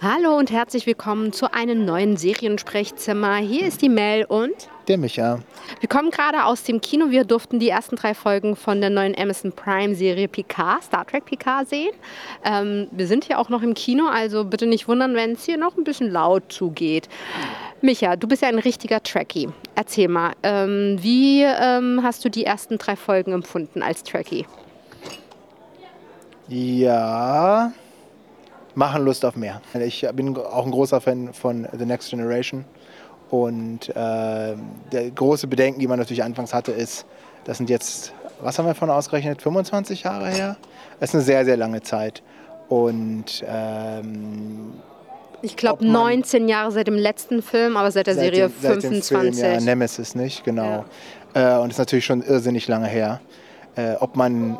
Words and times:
Hallo 0.00 0.36
und 0.36 0.52
herzlich 0.52 0.86
willkommen 0.86 1.32
zu 1.32 1.52
einem 1.52 1.84
neuen 1.84 2.16
Seriensprechzimmer. 2.16 3.38
Hier 3.38 3.66
ist 3.66 3.82
die 3.82 3.88
Mel 3.88 4.24
und 4.26 4.54
der 4.86 4.96
Micha. 4.96 5.40
Wir 5.80 5.88
kommen 5.88 6.12
gerade 6.12 6.44
aus 6.44 6.62
dem 6.62 6.80
Kino. 6.80 7.10
Wir 7.10 7.24
durften 7.24 7.58
die 7.58 7.68
ersten 7.68 7.96
drei 7.96 8.14
Folgen 8.14 8.54
von 8.54 8.80
der 8.80 8.90
neuen 8.90 9.18
Amazon 9.18 9.50
Prime-Serie 9.50 10.28
Picard, 10.28 10.84
Star 10.84 11.04
Trek 11.04 11.24
Picard 11.24 11.68
sehen. 11.68 11.90
Ähm, 12.44 12.86
wir 12.92 13.08
sind 13.08 13.24
hier 13.24 13.40
auch 13.40 13.48
noch 13.48 13.60
im 13.60 13.74
Kino, 13.74 14.06
also 14.06 14.44
bitte 14.44 14.66
nicht 14.66 14.86
wundern, 14.86 15.16
wenn 15.16 15.32
es 15.32 15.44
hier 15.44 15.58
noch 15.58 15.76
ein 15.76 15.82
bisschen 15.82 16.12
laut 16.12 16.44
zugeht. 16.52 17.08
Micha, 17.80 18.14
du 18.14 18.28
bist 18.28 18.42
ja 18.42 18.48
ein 18.50 18.60
richtiger 18.60 19.02
Trekkie. 19.02 19.48
Erzähl 19.74 20.06
mal, 20.06 20.34
ähm, 20.44 20.98
wie 21.00 21.42
ähm, 21.42 22.02
hast 22.04 22.24
du 22.24 22.28
die 22.28 22.44
ersten 22.44 22.78
drei 22.78 22.94
Folgen 22.94 23.32
empfunden 23.32 23.82
als 23.82 24.04
Trekkie? 24.04 24.46
Ja, 26.46 27.72
machen 28.78 29.04
Lust 29.04 29.24
auf 29.24 29.34
mehr. 29.34 29.60
Ich 29.74 30.06
bin 30.14 30.36
auch 30.36 30.64
ein 30.64 30.70
großer 30.70 31.00
Fan 31.00 31.34
von 31.34 31.66
The 31.76 31.84
Next 31.84 32.10
Generation. 32.10 32.64
Und 33.28 33.90
äh, 33.90 33.94
der 34.92 35.10
große 35.14 35.48
Bedenken, 35.48 35.80
die 35.80 35.88
man 35.88 35.98
natürlich 35.98 36.22
anfangs 36.22 36.54
hatte, 36.54 36.72
ist, 36.72 37.04
das 37.44 37.58
sind 37.58 37.68
jetzt, 37.68 38.12
was 38.40 38.58
haben 38.58 38.66
wir 38.66 38.74
von 38.74 38.88
ausgerechnet, 38.88 39.42
25 39.42 40.04
Jahre 40.04 40.28
her? 40.28 40.56
Das 41.00 41.10
ist 41.10 41.14
eine 41.16 41.24
sehr, 41.24 41.44
sehr 41.44 41.56
lange 41.56 41.82
Zeit. 41.82 42.22
Und 42.68 43.44
ähm, 43.46 44.74
ich 45.42 45.56
glaube 45.56 45.84
19 45.84 46.48
Jahre 46.48 46.70
seit 46.70 46.86
dem 46.86 46.94
letzten 46.94 47.42
Film, 47.42 47.76
aber 47.76 47.90
seit 47.90 48.06
der 48.06 48.14
seit 48.14 48.24
Serie 48.24 48.48
dem, 48.48 48.52
25. 48.52 49.04
Seit 49.04 49.24
dem 49.24 49.34
Film, 49.34 49.54
ja, 49.54 49.60
Nemesis 49.60 50.14
nicht, 50.14 50.44
genau. 50.44 50.84
Ja. 51.34 51.58
Äh, 51.58 51.62
und 51.62 51.70
ist 51.70 51.78
natürlich 51.78 52.04
schon 52.04 52.22
irrsinnig 52.22 52.68
lange 52.68 52.86
her. 52.86 53.20
Äh, 53.74 53.94
ob 53.94 54.16
man 54.16 54.56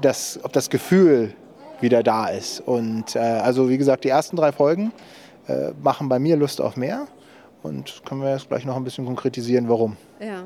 das, 0.00 0.40
ob 0.42 0.52
das 0.52 0.68
Gefühl 0.68 1.32
wieder 1.80 2.02
da 2.02 2.28
ist. 2.28 2.60
Und 2.60 3.16
äh, 3.16 3.18
also 3.18 3.68
wie 3.68 3.78
gesagt, 3.78 4.04
die 4.04 4.08
ersten 4.08 4.36
drei 4.36 4.52
Folgen 4.52 4.92
äh, 5.48 5.70
machen 5.82 6.08
bei 6.08 6.18
mir 6.18 6.36
Lust 6.36 6.60
auf 6.60 6.76
mehr. 6.76 7.06
Und 7.62 8.02
können 8.04 8.22
wir 8.22 8.30
jetzt 8.30 8.48
gleich 8.48 8.64
noch 8.64 8.76
ein 8.76 8.84
bisschen 8.84 9.06
konkretisieren, 9.06 9.68
warum. 9.68 9.96
Ja. 10.20 10.44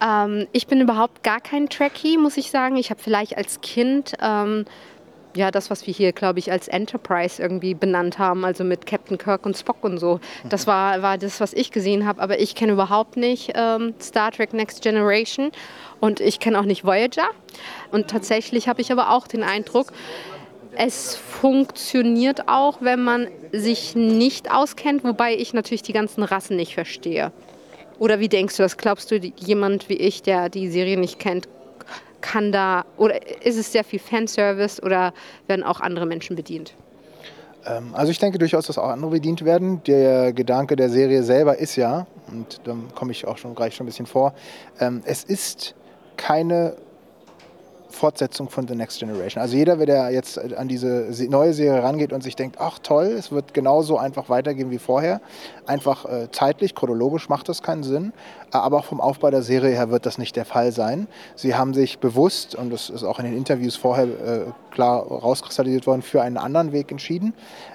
Ähm, 0.00 0.46
ich 0.52 0.66
bin 0.66 0.80
überhaupt 0.80 1.22
gar 1.22 1.40
kein 1.40 1.68
Trekkie, 1.68 2.18
muss 2.18 2.36
ich 2.36 2.50
sagen. 2.50 2.76
Ich 2.76 2.90
habe 2.90 3.00
vielleicht 3.00 3.36
als 3.36 3.60
Kind 3.60 4.14
ähm, 4.20 4.64
ja, 5.34 5.50
das, 5.50 5.70
was 5.70 5.86
wir 5.86 5.94
hier, 5.94 6.12
glaube 6.12 6.38
ich, 6.38 6.50
als 6.50 6.68
Enterprise 6.68 7.40
irgendwie 7.40 7.74
benannt 7.74 8.18
haben, 8.18 8.44
also 8.44 8.64
mit 8.64 8.86
Captain 8.86 9.18
Kirk 9.18 9.46
und 9.46 9.56
Spock 9.56 9.84
und 9.84 9.98
so. 9.98 10.20
Das 10.48 10.66
war, 10.66 11.02
war 11.02 11.18
das, 11.18 11.40
was 11.40 11.52
ich 11.52 11.70
gesehen 11.70 12.06
habe, 12.06 12.20
aber 12.20 12.40
ich 12.40 12.54
kenne 12.54 12.72
überhaupt 12.72 13.16
nicht 13.16 13.52
ähm, 13.54 13.94
Star 14.00 14.32
Trek 14.32 14.52
Next 14.52 14.82
Generation 14.82 15.52
und 16.00 16.20
ich 16.20 16.40
kenne 16.40 16.58
auch 16.58 16.64
nicht 16.64 16.84
Voyager. 16.84 17.28
Und 17.92 18.08
tatsächlich 18.08 18.68
habe 18.68 18.80
ich 18.80 18.90
aber 18.90 19.10
auch 19.10 19.28
den 19.28 19.42
Eindruck, 19.42 19.92
es 20.78 21.16
funktioniert 21.16 22.48
auch, 22.48 22.78
wenn 22.80 23.02
man 23.02 23.26
sich 23.52 23.96
nicht 23.96 24.50
auskennt, 24.50 25.02
wobei 25.02 25.34
ich 25.34 25.52
natürlich 25.52 25.82
die 25.82 25.92
ganzen 25.92 26.22
Rassen 26.22 26.56
nicht 26.56 26.74
verstehe. 26.74 27.32
Oder 27.98 28.20
wie 28.20 28.28
denkst 28.28 28.56
du 28.56 28.62
das? 28.62 28.76
Glaubst 28.76 29.10
du, 29.10 29.16
jemand 29.16 29.88
wie 29.88 29.96
ich, 29.96 30.22
der 30.22 30.48
die 30.48 30.68
Serie 30.68 30.96
nicht 30.96 31.18
kennt, 31.18 31.48
kann 32.20 32.52
da, 32.52 32.84
oder 32.96 33.20
ist 33.44 33.58
es 33.58 33.72
sehr 33.72 33.82
viel 33.82 33.98
Fanservice 33.98 34.80
oder 34.80 35.12
werden 35.48 35.64
auch 35.64 35.80
andere 35.80 36.06
Menschen 36.06 36.36
bedient? 36.36 36.74
Ähm, 37.66 37.92
also 37.94 38.12
ich 38.12 38.18
denke 38.20 38.38
durchaus, 38.38 38.66
dass 38.66 38.78
auch 38.78 38.88
andere 38.88 39.10
bedient 39.10 39.44
werden. 39.44 39.82
Der 39.84 40.32
Gedanke 40.32 40.76
der 40.76 40.90
Serie 40.90 41.24
selber 41.24 41.58
ist 41.58 41.74
ja, 41.74 42.06
und 42.30 42.60
da 42.64 42.76
komme 42.94 43.10
ich 43.10 43.26
auch 43.26 43.36
schon 43.36 43.56
gleich 43.56 43.74
schon 43.74 43.84
ein 43.84 43.88
bisschen 43.88 44.06
vor, 44.06 44.32
ähm, 44.78 45.02
es 45.04 45.24
ist 45.24 45.74
keine 46.16 46.76
Fortsetzung 47.88 48.48
von 48.48 48.68
The 48.68 48.74
Next 48.74 48.98
Generation. 48.98 49.40
Also 49.40 49.56
jeder, 49.56 49.76
der 49.76 50.10
jetzt 50.10 50.38
an 50.38 50.68
diese 50.68 51.08
neue 51.28 51.52
Serie 51.52 51.82
rangeht 51.82 52.12
und 52.12 52.22
sich 52.22 52.36
denkt, 52.36 52.56
ach 52.58 52.78
toll, 52.78 53.06
es 53.06 53.32
wird 53.32 53.54
genauso 53.54 53.98
einfach 53.98 54.28
weitergehen 54.28 54.70
wie 54.70 54.78
vorher, 54.78 55.20
einfach 55.66 56.04
äh, 56.04 56.28
zeitlich, 56.30 56.74
chronologisch 56.74 57.28
macht 57.28 57.48
das 57.48 57.62
keinen 57.62 57.82
Sinn, 57.82 58.12
aber 58.50 58.78
auch 58.78 58.84
vom 58.84 59.00
Aufbau 59.00 59.30
der 59.30 59.42
Serie 59.42 59.74
her 59.74 59.90
wird 59.90 60.06
das 60.06 60.18
nicht 60.18 60.36
der 60.36 60.44
Fall 60.44 60.72
sein. 60.72 61.08
Sie 61.34 61.54
haben 61.54 61.74
sich 61.74 61.98
bewusst, 61.98 62.54
und 62.54 62.70
das 62.70 62.90
ist 62.90 63.04
auch 63.04 63.18
in 63.18 63.24
den 63.24 63.36
Interviews 63.36 63.76
vorher 63.76 64.04
äh, 64.04 64.40
klar 64.70 65.02
rauskristallisiert 65.02 65.86
worden, 65.86 66.02
für 66.02 66.22
einen 66.22 66.36
anderen 66.36 66.72
Weg 66.72 66.90
entschieden, 66.90 67.34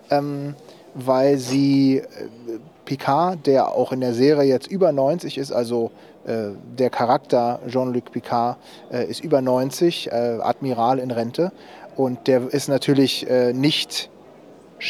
ähm, 0.09 0.55
weil 0.93 1.37
sie 1.37 1.97
äh, 1.97 2.03
Picard, 2.85 3.45
der 3.47 3.69
auch 3.69 3.91
in 3.91 4.01
der 4.01 4.13
Serie 4.13 4.49
jetzt 4.49 4.67
über 4.67 4.91
90 4.91 5.37
ist, 5.37 5.51
also 5.51 5.87
äh, 5.87 6.12
der 6.25 6.89
Charakter 6.89 7.59
Jean-Luc 7.67 8.11
Picard 8.11 8.57
äh, 8.91 9.05
ist 9.05 9.23
über 9.23 9.41
90, 9.41 10.07
äh, 10.07 10.39
Admiral 10.41 10.99
in 10.99 11.11
Rente. 11.11 11.51
Und 11.95 12.27
der 12.27 12.51
ist 12.51 12.69
natürlich 12.69 13.29
äh, 13.29 13.53
nicht 13.53 14.09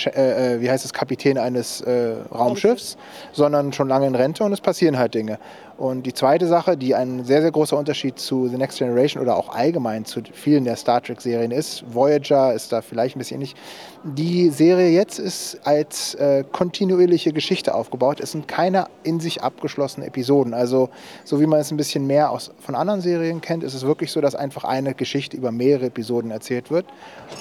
äh, 0.07 0.55
äh, 0.55 0.61
wie 0.61 0.69
heißt 0.71 0.85
es, 0.85 0.93
Kapitän 0.93 1.37
eines 1.37 1.81
äh, 1.81 2.15
Raumschiffs, 2.33 2.97
sondern 3.31 3.73
schon 3.73 3.87
lange 3.87 4.07
in 4.07 4.15
Rente 4.15 4.43
und 4.43 4.51
es 4.51 4.61
passieren 4.61 4.97
halt 4.97 5.13
Dinge. 5.13 5.37
Und 5.77 6.05
die 6.05 6.13
zweite 6.13 6.47
Sache, 6.47 6.77
die 6.77 6.93
ein 6.93 7.25
sehr, 7.25 7.41
sehr 7.41 7.51
großer 7.51 7.75
Unterschied 7.75 8.19
zu 8.19 8.47
The 8.47 8.57
Next 8.57 8.77
Generation 8.77 9.23
oder 9.23 9.35
auch 9.35 9.49
allgemein 9.49 10.05
zu 10.05 10.21
vielen 10.31 10.65
der 10.65 10.75
Star 10.75 11.01
Trek-Serien 11.01 11.49
ist, 11.49 11.83
Voyager 11.91 12.53
ist 12.53 12.71
da 12.71 12.81
vielleicht 12.83 13.15
ein 13.15 13.19
bisschen 13.19 13.37
ähnlich, 13.37 13.55
die 14.03 14.49
Serie 14.49 14.89
jetzt 14.89 15.17
ist 15.17 15.59
als 15.63 16.13
äh, 16.15 16.43
kontinuierliche 16.51 17.33
Geschichte 17.33 17.73
aufgebaut. 17.73 18.19
Es 18.19 18.33
sind 18.33 18.47
keine 18.47 18.85
in 19.03 19.19
sich 19.19 19.41
abgeschlossenen 19.41 20.07
Episoden. 20.07 20.53
Also 20.53 20.89
so 21.23 21.39
wie 21.39 21.47
man 21.47 21.59
es 21.59 21.71
ein 21.71 21.77
bisschen 21.77 22.05
mehr 22.05 22.29
aus, 22.29 22.51
von 22.59 22.75
anderen 22.75 23.01
Serien 23.01 23.41
kennt, 23.41 23.63
ist 23.63 23.73
es 23.73 23.83
wirklich 23.83 24.11
so, 24.11 24.21
dass 24.21 24.35
einfach 24.35 24.65
eine 24.65 24.93
Geschichte 24.93 25.35
über 25.35 25.51
mehrere 25.51 25.87
Episoden 25.87 26.29
erzählt 26.29 26.69
wird. 26.69 26.85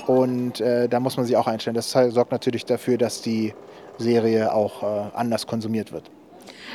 Und 0.06 0.60
äh, 0.60 0.88
da 0.88 1.00
muss 1.00 1.19
man 1.19 1.26
sich 1.26 1.37
auch 1.37 1.47
einstellen. 1.47 1.75
Das 1.75 1.91
sorgt 1.91 2.32
natürlich 2.32 2.64
dafür, 2.64 2.97
dass 2.97 3.20
die 3.20 3.53
Serie 3.99 4.54
auch 4.54 4.82
äh, 4.82 4.87
anders 5.14 5.47
konsumiert 5.47 5.93
wird. 5.93 6.10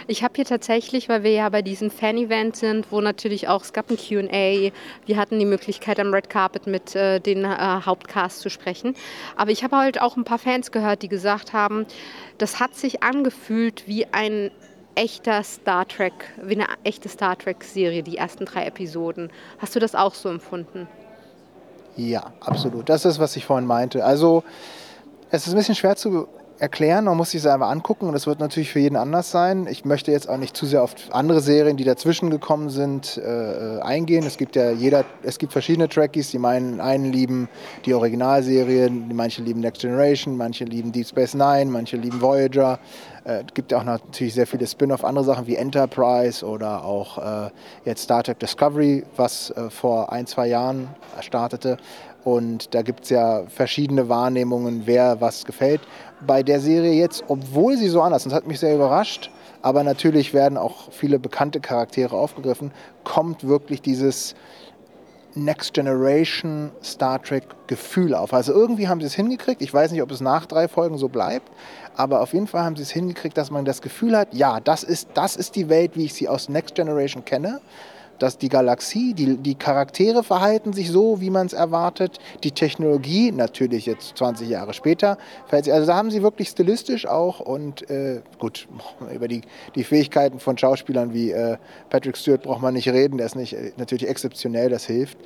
Ich 0.05 0.23
habe 0.23 0.33
hier 0.35 0.45
tatsächlich, 0.45 1.09
weil 1.09 1.23
wir 1.23 1.31
ja 1.31 1.49
bei 1.49 1.61
diesem 1.61 1.89
Fan-Event 1.89 2.55
sind, 2.55 2.91
wo 2.91 3.01
natürlich 3.01 3.47
auch, 3.47 3.63
es 3.63 3.73
gab 3.73 3.89
ein 3.89 3.97
QA, 3.97 4.71
wir 5.05 5.17
hatten 5.17 5.39
die 5.39 5.45
Möglichkeit 5.45 5.99
am 5.99 6.13
Red 6.13 6.29
Carpet 6.29 6.67
mit 6.67 6.95
äh, 6.95 7.19
den 7.19 7.43
äh, 7.43 7.57
Hauptcast 7.85 8.39
zu 8.41 8.49
sprechen. 8.49 8.95
Aber 9.35 9.51
ich 9.51 9.63
habe 9.63 9.77
halt 9.77 10.01
auch 10.01 10.17
ein 10.17 10.23
paar 10.23 10.39
Fans 10.39 10.71
gehört, 10.71 11.01
die 11.01 11.09
gesagt 11.09 11.53
haben, 11.53 11.85
das 12.37 12.59
hat 12.59 12.75
sich 12.75 13.03
angefühlt 13.03 13.87
wie 13.87 14.05
ein 14.11 14.51
echter 14.95 15.43
Star 15.43 15.87
Trek, 15.87 16.13
wie 16.41 16.55
eine 16.55 16.67
echte 16.83 17.07
Star 17.07 17.37
Trek-Serie, 17.37 18.03
die 18.03 18.17
ersten 18.17 18.45
drei 18.45 18.65
Episoden. 18.65 19.29
Hast 19.59 19.75
du 19.75 19.79
das 19.79 19.95
auch 19.95 20.13
so 20.13 20.29
empfunden? 20.29 20.87
Ja, 21.95 22.33
absolut. 22.41 22.89
Das 22.89 23.05
ist, 23.05 23.19
was 23.19 23.35
ich 23.35 23.45
vorhin 23.45 23.67
meinte. 23.67 24.03
Also, 24.03 24.43
es 25.29 25.45
ist 25.45 25.53
ein 25.53 25.57
bisschen 25.57 25.75
schwer 25.75 25.95
zu 25.95 26.27
erklären, 26.59 27.06
man 27.06 27.18
muss 27.18 27.31
sich 27.31 27.41
es 27.41 27.47
einfach 27.47 27.69
angucken 27.69 28.07
und 28.07 28.16
es 28.16 28.25
wird 28.25 28.40
natürlich 28.40 28.72
für 28.72 28.79
jeden 28.79 28.95
anders 28.95 29.31
sein. 29.31 29.68
Ich 29.69 29.85
möchte 29.85 30.12
jetzt 30.12 30.28
auch 30.28 30.38
nicht 30.38 30.56
zu 30.57 30.66
sehr 30.66 30.84
auf 30.84 30.95
andere 31.12 31.40
Serien, 31.40 31.78
die 31.78 31.84
dazwischen 31.84 32.29
gekommen 32.29 32.69
sind, 32.69 33.18
äh, 33.18 33.79
eingehen. 33.81 34.25
Es 34.25 34.38
gibt 34.38 34.56
ja 34.56 34.72
jeder, 34.72 35.06
es 35.23 35.38
gibt 35.38 35.53
verschiedene 35.53 35.88
Trekkies, 35.88 36.31
die 36.31 36.40
meinen 36.40 36.79
einen 36.79 37.12
lieben 37.12 37.47
die 37.85 37.94
Originalserien, 37.94 39.12
manche 39.13 39.41
lieben 39.41 39.59
Next 39.59 39.81
Generation, 39.81 40.38
manche 40.38 40.66
lieben 40.66 40.91
Deep 40.91 41.07
Space 41.07 41.34
Nine, 41.34 41.66
manche 41.66 41.97
lieben 41.97 42.22
Voyager. 42.22 42.79
Äh, 43.24 43.44
es 43.47 43.53
gibt 43.53 43.72
ja 43.72 43.79
auch 43.79 43.84
natürlich 43.84 44.34
sehr 44.34 44.47
viele 44.47 44.66
Spin-off, 44.66 45.03
andere 45.03 45.25
Sachen 45.25 45.47
wie 45.47 45.56
Enterprise 45.56 46.45
oder 46.45 46.84
auch 46.84 47.18
äh, 47.18 47.50
jetzt 47.85 48.03
Star 48.03 48.24
Trek 48.24 48.39
Discovery, 48.39 49.03
was 49.16 49.51
äh, 49.51 49.69
vor 49.69 50.12
ein, 50.12 50.25
zwei 50.25 50.47
Jahren 50.47 50.88
startete. 51.22 51.78
Und 52.28 52.75
da 52.75 52.81
gibt 52.81 53.06
es 53.06 53.09
ja 53.09 53.44
verschiedene 53.47 54.09
Wahrnehmungen, 54.09 54.81
wer 54.84 55.22
was 55.22 55.45
gefällt. 55.45 55.79
Bei 56.25 56.44
der 56.44 56.59
Serie 56.59 56.94
jetzt, 56.94 57.23
obwohl 57.28 57.78
sie 57.78 57.89
so 57.89 58.01
anders 58.01 58.23
ist, 58.25 58.31
das 58.31 58.33
hat 58.33 58.47
mich 58.47 58.59
sehr 58.59 58.73
überrascht, 58.73 59.29
aber 59.61 59.83
natürlich 59.83 60.33
werden 60.33 60.57
auch 60.57 60.91
viele 60.91 61.19
bekannte 61.19 61.59
Charaktere 61.59 62.16
aufgegriffen, 62.16 62.72
kommt 63.03 63.47
wirklich 63.47 63.81
dieses 63.81 64.35
Next 65.35 65.73
Generation 65.73 66.72
Star 66.83 67.22
Trek 67.22 67.44
Gefühl 67.67 68.16
auf. 68.16 68.33
Also 68.33 68.53
irgendwie 68.53 68.88
haben 68.88 69.00
sie 69.01 69.07
es 69.07 69.13
hingekriegt. 69.13 69.61
Ich 69.61 69.72
weiß 69.73 69.91
nicht, 69.91 70.01
ob 70.01 70.09
es 70.09 70.22
nach 70.22 70.47
drei 70.47 70.67
Folgen 70.67 70.97
so 70.97 71.09
bleibt, 71.09 71.51
aber 71.95 72.22
auf 72.22 72.33
jeden 72.33 72.47
Fall 72.47 72.63
haben 72.63 72.75
sie 72.75 72.83
es 72.83 72.91
hingekriegt, 72.91 73.38
dass 73.38 73.51
man 73.51 73.65
das 73.65 73.81
Gefühl 73.81 74.18
hat, 74.18 74.33
ja, 74.33 74.59
das 74.59 74.83
ist, 74.83 75.09
das 75.13 75.36
ist 75.36 75.56
die 75.56 75.69
Welt, 75.69 75.91
wie 75.95 76.06
ich 76.06 76.13
sie 76.13 76.27
aus 76.27 76.50
Next 76.50 76.75
Generation 76.75 77.24
kenne 77.24 77.62
dass 78.19 78.37
die 78.37 78.49
Galaxie, 78.49 79.13
die, 79.13 79.37
die 79.37 79.55
Charaktere 79.55 80.23
verhalten 80.23 80.73
sich 80.73 80.91
so, 80.91 81.21
wie 81.21 81.29
man 81.29 81.47
es 81.47 81.53
erwartet. 81.53 82.19
Die 82.43 82.51
Technologie, 82.51 83.31
natürlich 83.31 83.85
jetzt 83.85 84.17
20 84.17 84.49
Jahre 84.49 84.73
später, 84.73 85.17
also 85.51 85.85
da 85.85 85.95
haben 85.95 86.11
sie 86.11 86.23
wirklich 86.23 86.49
stilistisch 86.49 87.05
auch 87.07 87.39
und 87.39 87.89
äh, 87.89 88.21
gut, 88.39 88.67
über 89.13 89.27
die, 89.27 89.41
die 89.75 89.83
Fähigkeiten 89.83 90.39
von 90.39 90.57
Schauspielern 90.57 91.13
wie 91.13 91.31
äh, 91.31 91.57
Patrick 91.89 92.17
Stewart 92.17 92.43
braucht 92.43 92.61
man 92.61 92.73
nicht 92.73 92.89
reden, 92.89 93.17
der 93.17 93.27
ist 93.27 93.35
nicht, 93.35 93.53
äh, 93.53 93.71
natürlich 93.77 94.07
exzeptionell, 94.07 94.69
das 94.69 94.85
hilft. 94.85 95.17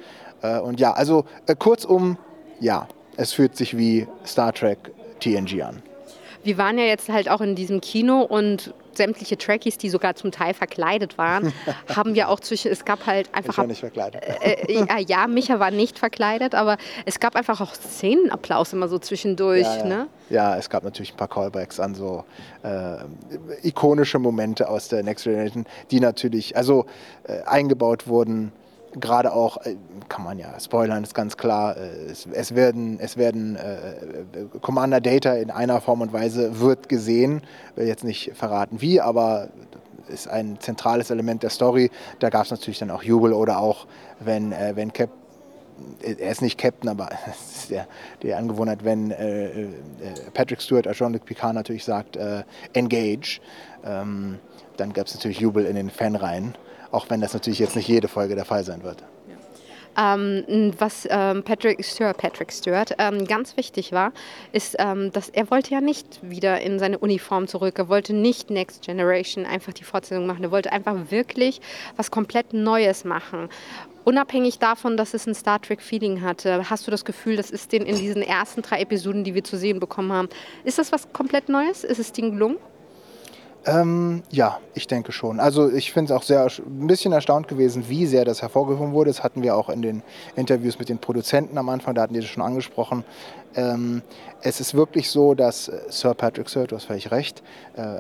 Äh, 0.42 0.60
und 0.60 0.80
ja, 0.80 0.92
also 0.92 1.26
äh, 1.48 1.56
kurzum, 1.56 2.18
ja, 2.60 2.88
es 3.18 3.34
fühlt 3.34 3.56
sich 3.56 3.78
wie 3.78 4.08
Star 4.26 4.54
Trek 4.54 4.92
TNG 5.20 5.62
an. 5.62 5.91
Wir 6.44 6.58
waren 6.58 6.78
ja 6.78 6.86
jetzt 6.86 7.10
halt 7.10 7.30
auch 7.30 7.42
in 7.42 7.56
diesem 7.56 7.82
Kino 7.82 8.22
und 8.22 8.74
sämtliche 8.94 9.38
Trekkies, 9.38 9.78
die 9.78 9.90
sogar 9.90 10.16
zum 10.16 10.32
Teil 10.32 10.54
verkleidet 10.54 11.18
waren, 11.18 11.54
haben 11.96 12.16
wir 12.16 12.30
auch 12.30 12.40
zwischen, 12.40 12.72
es 12.72 12.86
gab 12.86 13.06
halt 13.06 13.34
einfach... 13.34 13.54
Ich 13.54 13.58
war 13.58 13.68
nicht 13.68 13.80
verkleidet. 13.80 14.24
Äh, 14.24 14.74
äh, 14.74 15.04
ja, 15.08 15.28
Micha 15.28 15.60
war 15.60 15.72
nicht 15.72 15.98
verkleidet, 15.98 16.56
aber 16.56 16.78
es 17.06 17.20
gab 17.20 17.36
einfach 17.36 17.62
auch 17.62 17.74
Szenenapplaus 17.74 18.74
immer 18.74 18.88
so 18.88 19.00
zwischendurch. 19.00 19.62
Ja, 19.62 19.78
ja. 19.78 19.86
Ne? 19.86 20.08
ja 20.30 20.58
es 20.58 20.70
gab 20.70 20.84
natürlich 20.84 21.14
ein 21.14 21.18
paar 21.18 21.30
Callbacks 21.30 21.80
an 21.80 21.96
so 21.96 22.26
äh, 22.64 22.98
ikonische 23.64 24.20
Momente 24.20 24.68
aus 24.70 24.90
der 24.90 25.04
Next 25.04 25.24
Generation, 25.24 25.66
die 25.90 26.00
natürlich 26.00 26.56
also 26.58 26.86
äh, 27.24 27.42
eingebaut 27.44 28.08
wurden 28.08 28.52
gerade 29.00 29.34
auch, 29.34 29.58
äh, 29.66 29.76
kann 30.10 30.24
man 30.24 30.38
ja 30.38 30.60
spoilern, 30.60 31.04
ist 31.04 31.14
ganz 31.14 31.38
klar, 31.38 31.78
äh, 31.78 32.12
es, 32.12 32.28
es 32.32 32.56
werden, 32.56 33.00
es 33.00 33.18
werden 33.18 33.56
äh, 33.56 34.60
Commander 34.62 35.02
Data 35.02 35.34
in 35.34 35.52
einer 35.52 35.82
Form 35.82 36.02
und 36.02 36.14
Weise 36.14 36.60
wird 36.60 36.90
gesehen, 36.90 37.42
will 37.76 37.88
jetzt 37.88 38.04
nicht 38.04 38.32
verraten 38.36 38.82
wie, 38.82 39.02
aber 39.02 39.50
ist 40.08 40.28
ein 40.28 40.60
zentrales 40.60 41.10
Element 41.10 41.44
der 41.44 41.50
Story. 41.50 41.90
Da 42.20 42.30
gab 42.30 42.46
es 42.46 42.52
natürlich 42.52 42.80
dann 42.80 42.92
auch 42.92 43.04
Jubel 43.04 43.34
oder 43.34 43.60
auch, 43.60 43.88
wenn, 44.20 44.52
äh, 44.52 44.76
wenn 44.76 44.92
Cap 44.94 45.10
er 46.04 46.32
ist 46.32 46.44
nicht 46.44 46.60
Captain, 46.60 46.90
aber 46.90 47.10
es 47.28 47.62
ist 47.62 47.72
der, 47.72 47.88
die 48.22 48.34
Angewohnheit, 48.34 48.84
wenn 48.84 49.10
äh, 49.10 49.46
äh, 49.46 49.70
Patrick 50.34 50.62
Stewart 50.62 50.86
als 50.86 50.98
Jean-Luc 50.98 51.26
Picard 51.26 51.56
natürlich 51.56 51.84
sagt, 51.84 52.18
äh, 52.18 52.44
engage, 52.74 53.42
ähm, 53.84 54.38
dann 54.78 54.94
gab 54.94 55.08
es 55.08 55.16
natürlich 55.16 55.40
Jubel 55.40 55.66
in 55.66 55.76
den 55.76 55.90
Fanreihen 55.90 56.56
auch 56.92 57.10
wenn 57.10 57.22
das 57.22 57.34
natürlich 57.34 57.60
jetzt 57.60 57.76
nicht 57.76 57.88
jede 57.88 58.08
Folge 58.08 58.36
der 58.36 58.46
Fall 58.46 58.64
sein 58.64 58.84
wird. 58.84 59.04
Ähm, 59.98 60.74
was 60.78 61.06
ähm, 61.10 61.44
Patrick 61.44 61.84
Stewart, 61.84 62.18
Patrick 62.18 62.52
Stewart 62.54 62.96
ähm, 62.98 63.26
ganz 63.26 63.58
wichtig 63.58 63.92
war, 63.92 64.14
ist, 64.54 64.78
ähm, 64.80 65.12
dass 65.12 65.28
er 65.30 65.52
wollte 65.52 65.72
ja 65.72 65.82
nicht 65.82 66.20
wieder 66.22 66.62
in 66.62 66.80
seine 66.80 66.98
Uniform 66.98 67.48
zurück. 67.48 67.78
Er 67.78 67.90
wollte 67.90 68.14
nicht 68.14 68.50
Next 68.50 68.84
Generation 68.84 69.46
einfach 69.46 69.74
die 69.74 69.84
Fortsetzung 69.84 70.28
machen. 70.28 70.44
Er 70.44 70.52
wollte 70.52 70.72
einfach 70.72 70.96
wirklich 71.10 71.60
was 71.98 72.10
komplett 72.10 72.54
Neues 72.54 73.04
machen. 73.04 73.50
Unabhängig 74.04 74.60
davon, 74.60 74.98
dass 74.98 75.14
es 75.14 75.28
ein 75.28 75.36
Star 75.36 75.62
Trek-Feeling 75.62 76.22
hatte, 76.22 76.70
hast 76.70 76.88
du 76.88 76.92
das 76.92 77.06
Gefühl, 77.06 77.36
das 77.36 77.52
ist 77.52 77.72
den 77.72 77.86
in 77.86 77.98
diesen 77.98 78.24
ersten 78.24 78.62
drei 78.62 78.80
Episoden, 78.82 79.24
die 79.24 79.36
wir 79.36 79.44
zu 79.44 79.58
sehen 79.58 79.80
bekommen 79.80 80.12
haben, 80.12 80.30
ist 80.64 80.80
das 80.80 80.92
was 80.92 81.12
komplett 81.14 81.50
Neues? 81.50 81.84
Ist 81.84 82.00
es 82.00 82.12
denen 82.12 82.32
gelungen? 82.32 82.58
Ähm, 83.66 84.24
ja, 84.32 84.60
ich 84.74 84.88
denke 84.88 85.12
schon. 85.12 85.40
Also 85.40 85.72
ich 85.72 85.92
finde 85.92 86.12
es 86.12 86.20
auch 86.20 86.24
sehr 86.24 86.46
ein 86.46 86.88
bisschen 86.88 87.14
erstaunt 87.14 87.48
gewesen, 87.48 87.86
wie 87.90 88.08
sehr 88.08 88.26
das 88.26 88.42
hervorgehoben 88.42 88.94
wurde. 88.94 89.12
Das 89.12 89.24
hatten 89.24 89.44
wir 89.44 89.56
auch 89.56 89.70
in 89.70 89.84
den 89.84 90.02
Interviews 90.36 90.80
mit 90.80 90.90
den 90.90 90.98
Produzenten 90.98 91.58
am 91.58 91.70
Anfang, 91.70 91.94
da 91.94 92.02
hatten 92.02 92.16
die 92.16 92.22
das 92.22 92.30
schon 92.30 92.42
angesprochen. 92.42 93.04
Ähm, 93.56 94.02
es 94.42 94.60
ist 94.60 94.74
wirklich 94.74 95.12
so, 95.12 95.36
dass 95.36 95.68
äh, 95.68 95.80
Sir 95.90 96.16
Patrick 96.16 96.50
Sir, 96.50 96.66
du 96.66 96.76
hast 96.76 96.86
völlig 96.86 97.12
recht, 97.12 97.44
äh, 97.76 98.00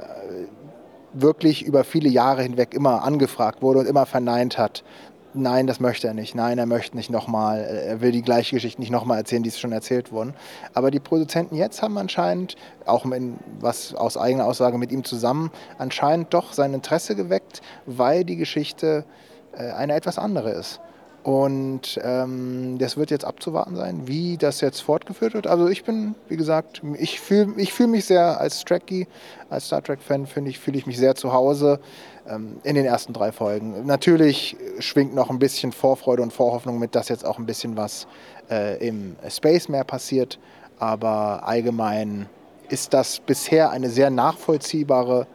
wirklich 1.13 1.63
über 1.63 1.83
viele 1.83 2.09
Jahre 2.09 2.41
hinweg 2.41 2.73
immer 2.73 3.03
angefragt 3.03 3.61
wurde 3.61 3.79
und 3.79 3.85
immer 3.85 4.05
verneint 4.05 4.57
hat, 4.57 4.83
nein, 5.33 5.67
das 5.67 5.79
möchte 5.79 6.07
er 6.07 6.13
nicht, 6.13 6.35
nein, 6.35 6.57
er 6.57 6.65
möchte 6.65 6.95
nicht 6.95 7.09
nochmal, 7.09 7.59
er 7.61 8.01
will 8.01 8.11
die 8.11 8.21
gleiche 8.21 8.55
Geschichte 8.55 8.81
nicht 8.81 8.91
nochmal 8.91 9.17
erzählen, 9.17 9.43
die 9.43 9.49
ist 9.49 9.59
schon 9.59 9.71
erzählt 9.71 10.11
wurden. 10.11 10.33
Aber 10.73 10.91
die 10.91 10.99
Produzenten 10.99 11.55
jetzt 11.55 11.81
haben 11.81 11.97
anscheinend, 11.97 12.55
auch 12.85 13.05
in, 13.05 13.37
was 13.59 13.93
aus 13.93 14.17
eigener 14.17 14.45
Aussage 14.45 14.77
mit 14.77 14.91
ihm 14.91 15.03
zusammen, 15.03 15.51
anscheinend 15.77 16.33
doch 16.33 16.53
sein 16.53 16.73
Interesse 16.73 17.15
geweckt, 17.15 17.61
weil 17.85 18.23
die 18.25 18.35
Geschichte 18.35 19.05
äh, 19.53 19.71
eine 19.71 19.93
etwas 19.95 20.17
andere 20.17 20.51
ist. 20.51 20.79
Und 21.23 21.99
ähm, 22.03 22.77
das 22.79 22.97
wird 22.97 23.11
jetzt 23.11 23.25
abzuwarten 23.25 23.75
sein, 23.75 24.07
wie 24.07 24.37
das 24.37 24.59
jetzt 24.61 24.79
fortgeführt 24.79 25.35
wird. 25.35 25.45
Also 25.45 25.67
ich 25.67 25.83
bin, 25.83 26.15
wie 26.29 26.37
gesagt, 26.37 26.81
ich 26.97 27.19
fühle 27.19 27.53
ich 27.57 27.73
fühl 27.73 27.85
mich 27.85 28.05
sehr 28.05 28.39
als 28.39 28.65
Trekkie, 28.65 29.07
als 29.49 29.67
Star 29.67 29.83
Trek-Fan, 29.83 30.25
finde 30.25 30.49
ich, 30.49 30.57
fühle 30.57 30.79
ich 30.79 30.87
mich 30.87 30.97
sehr 30.97 31.13
zu 31.13 31.31
Hause 31.31 31.79
ähm, 32.27 32.57
in 32.63 32.73
den 32.73 32.85
ersten 32.85 33.13
drei 33.13 33.31
Folgen. 33.31 33.85
Natürlich 33.85 34.57
schwingt 34.79 35.13
noch 35.13 35.29
ein 35.29 35.37
bisschen 35.37 35.71
Vorfreude 35.71 36.23
und 36.23 36.33
Vorhoffnung 36.33 36.79
mit, 36.79 36.95
dass 36.95 37.09
jetzt 37.09 37.23
auch 37.25 37.37
ein 37.37 37.45
bisschen 37.45 37.77
was 37.77 38.07
äh, 38.49 38.85
im 38.85 39.15
Space 39.29 39.69
mehr 39.69 39.83
passiert. 39.83 40.39
Aber 40.79 41.47
allgemein 41.47 42.27
ist 42.69 42.95
das 42.95 43.19
bisher 43.19 43.69
eine 43.69 43.91
sehr 43.91 44.09
nachvollziehbare, 44.09 45.27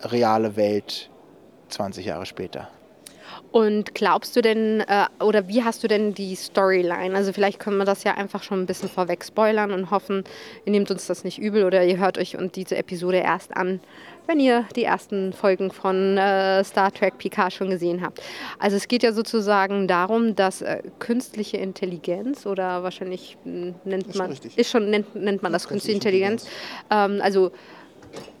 reale 0.00 0.56
Welt 0.56 1.08
20 1.68 2.06
Jahre 2.06 2.26
später. 2.26 2.68
Und 3.54 3.94
glaubst 3.94 4.34
du 4.34 4.40
denn, 4.40 4.80
äh, 4.80 5.06
oder 5.20 5.46
wie 5.46 5.62
hast 5.62 5.84
du 5.84 5.86
denn 5.86 6.12
die 6.12 6.34
Storyline? 6.34 7.14
Also 7.14 7.32
vielleicht 7.32 7.60
können 7.60 7.76
wir 7.76 7.84
das 7.84 8.02
ja 8.02 8.14
einfach 8.14 8.42
schon 8.42 8.60
ein 8.60 8.66
bisschen 8.66 8.88
vorweg 8.88 9.24
spoilern 9.24 9.70
und 9.70 9.92
hoffen, 9.92 10.24
ihr 10.64 10.72
nehmt 10.72 10.90
uns 10.90 11.06
das 11.06 11.22
nicht 11.22 11.38
übel 11.38 11.64
oder 11.64 11.84
ihr 11.84 11.98
hört 11.98 12.18
euch 12.18 12.36
und 12.36 12.56
diese 12.56 12.76
Episode 12.76 13.18
erst 13.18 13.56
an, 13.56 13.78
wenn 14.26 14.40
ihr 14.40 14.64
die 14.74 14.82
ersten 14.82 15.32
Folgen 15.32 15.70
von 15.70 16.18
äh, 16.18 16.64
Star 16.64 16.92
Trek 16.92 17.16
Picard 17.18 17.52
schon 17.52 17.70
gesehen 17.70 18.02
habt. 18.02 18.20
Also 18.58 18.76
es 18.76 18.88
geht 18.88 19.04
ja 19.04 19.12
sozusagen 19.12 19.86
darum, 19.86 20.34
dass 20.34 20.60
äh, 20.60 20.82
künstliche 20.98 21.58
Intelligenz 21.58 22.46
oder 22.46 22.82
wahrscheinlich 22.82 23.36
hm, 23.44 23.76
nennt 23.84 24.08
ist 24.08 24.16
man, 24.16 24.36
ist 24.56 24.68
schon, 24.68 24.90
nennt, 24.90 25.14
nennt 25.14 25.44
man 25.44 25.52
das 25.52 25.68
künstliche 25.68 25.94
Intelligenz, 25.94 26.48
ähm, 26.90 27.20
also 27.22 27.52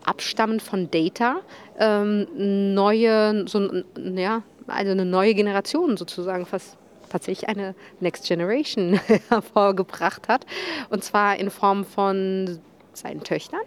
abstammend 0.04 0.60
von 0.60 0.90
Data, 0.90 1.36
ähm, 1.78 2.26
neue, 2.74 3.46
so, 3.46 3.70
ja, 3.96 4.42
also 4.66 4.92
eine 4.92 5.04
neue 5.04 5.34
Generation 5.34 5.96
sozusagen 5.96 6.46
fast 6.46 6.76
tatsächlich 7.08 7.48
eine 7.48 7.74
Next 8.00 8.26
Generation 8.26 8.98
hervorgebracht 9.28 10.28
hat. 10.28 10.46
Und 10.90 11.04
zwar 11.04 11.36
in 11.36 11.50
Form 11.50 11.84
von 11.84 12.58
seinen 12.92 13.22
Töchtern. 13.22 13.60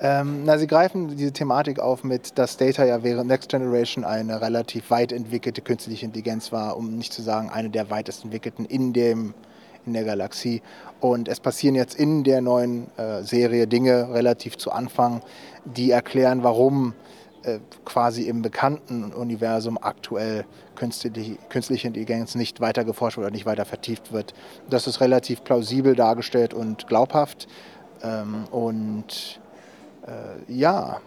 Ähm, 0.00 0.42
na, 0.44 0.58
sie 0.58 0.66
greifen 0.66 1.16
diese 1.16 1.32
Thematik 1.32 1.78
auf 1.78 2.04
mit, 2.04 2.36
dass 2.38 2.56
Data 2.56 2.84
ja 2.84 3.02
während 3.02 3.28
Next 3.28 3.48
Generation 3.48 4.04
eine 4.04 4.40
relativ 4.40 4.90
weit 4.90 5.12
entwickelte 5.12 5.62
künstliche 5.62 6.04
Intelligenz 6.04 6.52
war, 6.52 6.76
um 6.76 6.96
nicht 6.98 7.12
zu 7.12 7.22
sagen 7.22 7.48
eine 7.48 7.70
der 7.70 7.90
weitest 7.90 8.24
entwickelten 8.24 8.64
in, 8.66 8.92
dem, 8.92 9.34
in 9.86 9.92
der 9.92 10.04
Galaxie. 10.04 10.62
Und 11.00 11.28
es 11.28 11.38
passieren 11.38 11.76
jetzt 11.76 11.94
in 11.94 12.24
der 12.24 12.40
neuen 12.40 12.88
äh, 12.98 13.22
Serie 13.22 13.66
Dinge 13.66 14.12
relativ 14.12 14.58
zu 14.58 14.72
Anfang, 14.72 15.22
die 15.64 15.92
erklären, 15.92 16.42
warum 16.42 16.94
quasi 17.84 18.22
im 18.22 18.42
bekannten 18.42 19.12
Universum 19.12 19.78
aktuell 19.80 20.44
künstliche, 20.74 21.36
künstliche 21.48 21.88
Intelligenz 21.88 22.34
nicht 22.34 22.60
weiter 22.60 22.84
geforscht 22.84 23.18
oder 23.18 23.30
nicht 23.30 23.46
weiter 23.46 23.64
vertieft 23.64 24.12
wird. 24.12 24.34
Das 24.68 24.86
ist 24.86 25.00
relativ 25.00 25.44
plausibel 25.44 25.94
dargestellt 25.94 26.54
und 26.54 26.86
glaubhaft. 26.86 27.46
Ähm, 28.02 28.44
und 28.50 29.40
äh, 30.06 30.52
ja, 30.52 31.00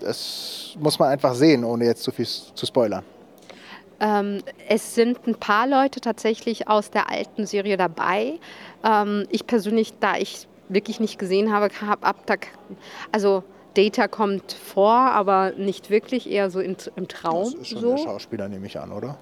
das 0.00 0.74
muss 0.78 0.98
man 0.98 1.08
einfach 1.08 1.34
sehen, 1.34 1.64
ohne 1.64 1.84
jetzt 1.84 2.02
zu 2.02 2.10
viel 2.10 2.26
zu 2.26 2.66
spoilern. 2.66 3.04
Ähm, 4.00 4.42
es 4.68 4.94
sind 4.94 5.26
ein 5.26 5.36
paar 5.36 5.68
Leute 5.68 6.00
tatsächlich 6.00 6.68
aus 6.68 6.90
der 6.90 7.08
alten 7.08 7.46
Serie 7.46 7.76
dabei. 7.76 8.40
Ähm, 8.84 9.26
ich 9.30 9.46
persönlich, 9.46 9.94
da 10.00 10.16
ich 10.16 10.48
wirklich 10.68 10.98
nicht 10.98 11.18
gesehen 11.18 11.52
habe, 11.52 11.68
habe 11.80 12.04
ab 12.04 12.16
da, 12.26 12.34
also 13.12 13.44
Data 13.74 14.08
kommt 14.08 14.52
vor, 14.52 14.92
aber 14.92 15.52
nicht 15.56 15.90
wirklich, 15.90 16.30
eher 16.30 16.50
so 16.50 16.60
in, 16.60 16.76
im 16.96 17.08
Traum. 17.08 17.44
Das 17.44 17.54
ist 17.54 17.68
schon 17.68 17.80
so. 17.80 17.96
der 17.96 18.02
Schauspieler, 18.02 18.48
nehme 18.48 18.66
ich 18.66 18.78
an, 18.78 18.92
oder? 18.92 19.16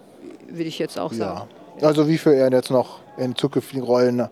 Würde 0.48 0.64
ich 0.64 0.78
jetzt 0.78 0.98
auch 0.98 1.12
sagen. 1.12 1.48
Ja. 1.80 1.86
Also 1.86 2.08
wie 2.08 2.18
für 2.18 2.34
er 2.34 2.50
jetzt 2.52 2.70
noch 2.70 3.00
in 3.16 3.34
zukünftigen 3.36 3.82
Rollen, 3.82 4.28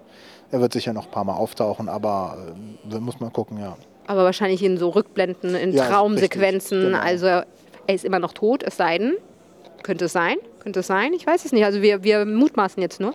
er 0.50 0.60
wird 0.60 0.72
sicher 0.72 0.92
noch 0.92 1.06
ein 1.06 1.10
paar 1.10 1.24
Mal 1.24 1.34
auftauchen, 1.34 1.88
aber 1.88 2.54
äh, 2.90 2.98
muss 2.98 3.20
man 3.20 3.32
gucken, 3.32 3.58
ja. 3.58 3.76
Aber 4.06 4.24
wahrscheinlich 4.24 4.62
in 4.62 4.78
so 4.78 4.88
Rückblenden, 4.88 5.54
in 5.54 5.72
ja, 5.72 5.86
Traumsequenzen. 5.86 6.78
Richtig, 6.78 6.92
genau. 6.94 7.06
Also 7.06 7.26
er 7.26 7.44
ist 7.94 8.04
immer 8.04 8.18
noch 8.18 8.32
tot, 8.32 8.62
es 8.62 8.76
sei 8.76 8.98
denn. 8.98 9.16
Könnte 9.82 10.06
es 10.06 10.12
sein? 10.12 10.36
Könnte 10.60 10.80
es 10.80 10.86
sein? 10.86 11.12
Ich 11.12 11.26
weiß 11.26 11.44
es 11.44 11.52
nicht. 11.52 11.64
Also 11.64 11.82
wir, 11.82 12.02
wir 12.02 12.24
mutmaßen 12.24 12.82
jetzt 12.82 13.00
nur. 13.00 13.14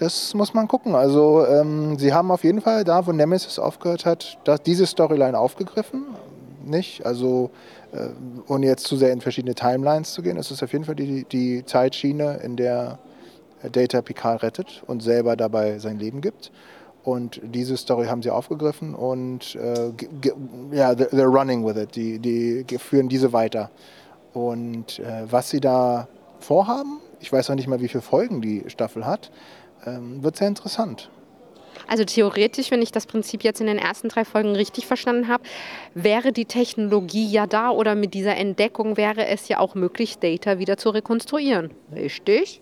Das 0.00 0.32
muss 0.32 0.54
man 0.54 0.66
gucken. 0.66 0.94
Also 0.94 1.46
ähm, 1.46 1.98
sie 1.98 2.14
haben 2.14 2.30
auf 2.30 2.42
jeden 2.42 2.62
Fall 2.62 2.84
da, 2.84 3.06
wo 3.06 3.12
Nemesis 3.12 3.58
aufgehört 3.58 4.06
hat, 4.06 4.38
das, 4.44 4.62
diese 4.62 4.86
Storyline 4.86 5.38
aufgegriffen. 5.38 6.04
Nicht? 6.64 7.04
Also 7.04 7.50
äh, 7.92 8.08
ohne 8.48 8.64
jetzt 8.64 8.86
zu 8.86 8.96
sehr 8.96 9.12
in 9.12 9.20
verschiedene 9.20 9.54
Timelines 9.54 10.14
zu 10.14 10.22
gehen, 10.22 10.38
es 10.38 10.50
ist 10.50 10.62
auf 10.62 10.72
jeden 10.72 10.86
Fall 10.86 10.94
die, 10.94 11.24
die 11.24 11.66
Zeitschiene, 11.66 12.38
in 12.42 12.56
der 12.56 12.98
Data 13.70 14.00
Picard 14.00 14.42
rettet 14.42 14.82
und 14.86 15.02
selber 15.02 15.36
dabei 15.36 15.78
sein 15.78 15.98
Leben 15.98 16.22
gibt. 16.22 16.50
Und 17.04 17.38
diese 17.44 17.76
Story 17.76 18.06
haben 18.06 18.22
sie 18.22 18.30
aufgegriffen 18.30 18.94
und 18.94 19.54
äh, 19.56 19.92
ja, 20.72 20.92
they're 20.92 21.24
running 21.24 21.66
with 21.66 21.76
it. 21.76 21.94
Die, 21.94 22.18
die 22.18 22.64
führen 22.78 23.10
diese 23.10 23.34
weiter. 23.34 23.70
Und 24.32 24.98
äh, 25.00 25.30
was 25.30 25.50
sie 25.50 25.60
da 25.60 26.08
vorhaben, 26.38 27.00
ich 27.20 27.30
weiß 27.30 27.50
auch 27.50 27.54
nicht 27.54 27.68
mal, 27.68 27.80
wie 27.80 27.88
viele 27.88 28.00
Folgen 28.00 28.40
die 28.40 28.64
Staffel 28.68 29.04
hat, 29.04 29.30
ähm, 29.86 30.22
wird 30.22 30.36
sehr 30.36 30.48
interessant. 30.48 31.10
Also 31.86 32.04
theoretisch, 32.04 32.70
wenn 32.70 32.82
ich 32.82 32.92
das 32.92 33.06
Prinzip 33.06 33.42
jetzt 33.42 33.60
in 33.60 33.66
den 33.66 33.78
ersten 33.78 34.08
drei 34.08 34.24
Folgen 34.24 34.54
richtig 34.54 34.86
verstanden 34.86 35.28
habe, 35.28 35.42
wäre 35.94 36.32
die 36.32 36.44
Technologie 36.44 37.28
ja 37.28 37.46
da 37.46 37.70
oder 37.70 37.94
mit 37.94 38.14
dieser 38.14 38.36
Entdeckung 38.36 38.96
wäre 38.96 39.26
es 39.26 39.48
ja 39.48 39.58
auch 39.58 39.74
möglich, 39.74 40.18
Data 40.18 40.58
wieder 40.58 40.76
zu 40.76 40.90
rekonstruieren. 40.90 41.70
Richtig? 41.92 42.60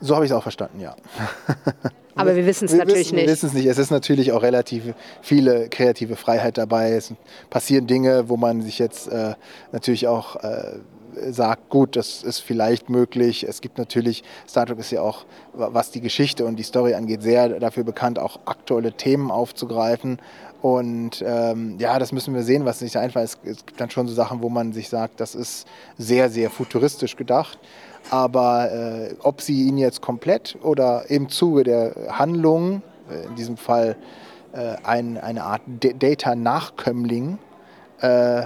So 0.00 0.14
habe 0.14 0.26
ich 0.26 0.30
es 0.30 0.36
auch 0.36 0.42
verstanden, 0.42 0.80
ja. 0.80 0.94
Aber 2.14 2.34
wir 2.34 2.46
wissen 2.46 2.64
es 2.64 2.72
natürlich 2.72 3.00
wissen, 3.00 3.14
nicht. 3.16 3.26
Wir 3.26 3.32
wissen 3.32 3.46
es 3.46 3.52
nicht. 3.52 3.66
Es 3.66 3.78
ist 3.78 3.90
natürlich 3.90 4.32
auch 4.32 4.42
relativ 4.42 4.94
viele 5.20 5.68
kreative 5.68 6.16
Freiheit 6.16 6.56
dabei. 6.56 6.92
Es 6.92 7.12
passieren 7.50 7.86
Dinge, 7.86 8.28
wo 8.28 8.38
man 8.38 8.62
sich 8.62 8.78
jetzt 8.78 9.08
äh, 9.08 9.34
natürlich 9.72 10.08
auch 10.08 10.36
äh, 10.36 10.78
sagt, 11.30 11.70
gut, 11.70 11.96
das 11.96 12.22
ist 12.22 12.40
vielleicht 12.40 12.90
möglich. 12.90 13.44
Es 13.48 13.60
gibt 13.60 13.78
natürlich, 13.78 14.22
Star 14.48 14.66
Trek 14.66 14.78
ist 14.78 14.90
ja 14.90 15.02
auch, 15.02 15.24
was 15.52 15.90
die 15.90 16.00
Geschichte 16.00 16.44
und 16.44 16.56
die 16.56 16.62
Story 16.62 16.94
angeht, 16.94 17.22
sehr 17.22 17.60
dafür 17.60 17.84
bekannt, 17.84 18.18
auch 18.18 18.40
aktuelle 18.46 18.92
Themen 18.92 19.30
aufzugreifen. 19.30 20.18
Und 20.62 21.22
ähm, 21.26 21.76
ja, 21.78 21.98
das 21.98 22.12
müssen 22.12 22.34
wir 22.34 22.42
sehen, 22.42 22.64
was 22.64 22.80
sich 22.80 22.98
einfach 22.98 23.22
ist. 23.22 23.38
Es 23.44 23.64
gibt 23.64 23.80
dann 23.80 23.90
schon 23.90 24.08
so 24.08 24.14
Sachen, 24.14 24.42
wo 24.42 24.48
man 24.48 24.72
sich 24.72 24.88
sagt, 24.88 25.20
das 25.20 25.34
ist 25.34 25.66
sehr, 25.98 26.30
sehr 26.30 26.50
futuristisch 26.50 27.16
gedacht. 27.16 27.58
Aber 28.10 28.72
äh, 28.72 29.14
ob 29.22 29.40
sie 29.40 29.66
ihn 29.66 29.78
jetzt 29.78 30.00
komplett 30.00 30.56
oder 30.62 31.10
im 31.10 31.28
Zuge 31.28 31.64
der 31.64 31.94
Handlung, 32.10 32.82
äh, 33.10 33.26
in 33.26 33.34
diesem 33.34 33.56
Fall 33.56 33.96
äh, 34.52 34.76
ein, 34.84 35.18
eine 35.18 35.44
Art 35.44 35.62
Data-Nachkömmling, 35.66 37.38
äh, 38.00 38.42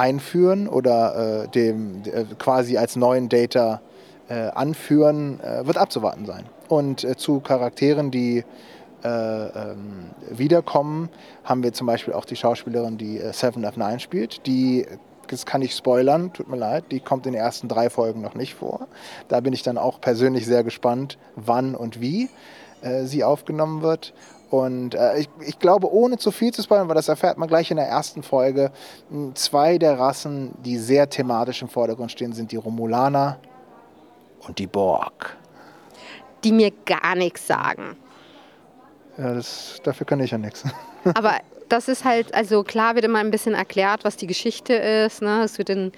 einführen 0.00 0.66
oder 0.66 1.44
äh, 1.44 1.48
dem 1.48 2.02
äh, 2.06 2.24
quasi 2.38 2.78
als 2.78 2.96
neuen 2.96 3.28
Data 3.28 3.82
äh, 4.30 4.48
anführen, 4.48 5.38
äh, 5.40 5.66
wird 5.66 5.76
abzuwarten 5.76 6.24
sein. 6.24 6.44
Und 6.68 7.04
äh, 7.04 7.16
zu 7.16 7.40
Charakteren, 7.40 8.10
die 8.10 8.44
äh, 9.04 9.08
ähm, 9.08 10.10
wiederkommen, 10.30 11.10
haben 11.44 11.62
wir 11.62 11.74
zum 11.74 11.86
Beispiel 11.86 12.14
auch 12.14 12.24
die 12.24 12.36
Schauspielerin, 12.36 12.96
die 12.96 13.20
Seven 13.32 13.64
of 13.66 13.76
Nine 13.76 14.00
spielt, 14.00 14.46
die 14.46 14.86
das 15.28 15.46
kann 15.46 15.62
ich 15.62 15.76
spoilern, 15.76 16.32
tut 16.32 16.48
mir 16.48 16.56
leid, 16.56 16.86
die 16.90 16.98
kommt 16.98 17.24
in 17.24 17.34
den 17.34 17.40
ersten 17.40 17.68
drei 17.68 17.88
Folgen 17.88 18.20
noch 18.20 18.34
nicht 18.34 18.54
vor. 18.54 18.88
Da 19.28 19.38
bin 19.38 19.52
ich 19.52 19.62
dann 19.62 19.78
auch 19.78 20.00
persönlich 20.00 20.44
sehr 20.44 20.64
gespannt, 20.64 21.18
wann 21.36 21.76
und 21.76 22.00
wie 22.00 22.28
sie 23.04 23.22
aufgenommen 23.22 23.80
wird. 23.80 24.12
Und 24.50 24.96
äh, 24.96 25.20
ich, 25.20 25.28
ich, 25.46 25.58
glaube, 25.60 25.92
ohne 25.92 26.18
zu 26.18 26.32
viel 26.32 26.52
zu 26.52 26.62
spoilern, 26.62 26.88
weil 26.88 26.96
das 26.96 27.08
erfährt 27.08 27.38
man 27.38 27.48
gleich 27.48 27.70
in 27.70 27.76
der 27.76 27.86
ersten 27.86 28.24
Folge, 28.24 28.72
zwei 29.34 29.78
der 29.78 29.98
Rassen, 29.98 30.52
die 30.64 30.76
sehr 30.76 31.08
thematisch 31.08 31.62
im 31.62 31.68
Vordergrund 31.68 32.10
stehen, 32.10 32.32
sind 32.32 32.50
die 32.50 32.56
Romulaner 32.56 33.38
und 34.46 34.58
die 34.58 34.66
Borg. 34.66 35.36
Die 36.42 36.50
mir 36.50 36.72
gar 36.84 37.14
nichts 37.14 37.46
sagen. 37.46 37.96
Ja, 39.16 39.34
das, 39.34 39.80
dafür 39.84 40.06
kann 40.06 40.18
ich 40.18 40.32
ja 40.32 40.38
nichts. 40.38 40.64
Aber 41.14 41.34
das 41.68 41.86
ist 41.86 42.04
halt, 42.04 42.34
also 42.34 42.64
klar 42.64 42.96
wird 42.96 43.04
immer 43.04 43.20
ein 43.20 43.30
bisschen 43.30 43.54
erklärt, 43.54 44.04
was 44.04 44.16
die 44.16 44.26
Geschichte 44.26 44.74
ist. 44.74 45.22
Ne? 45.22 45.44
Es, 45.44 45.58
wird 45.58 45.70
in, 45.70 45.92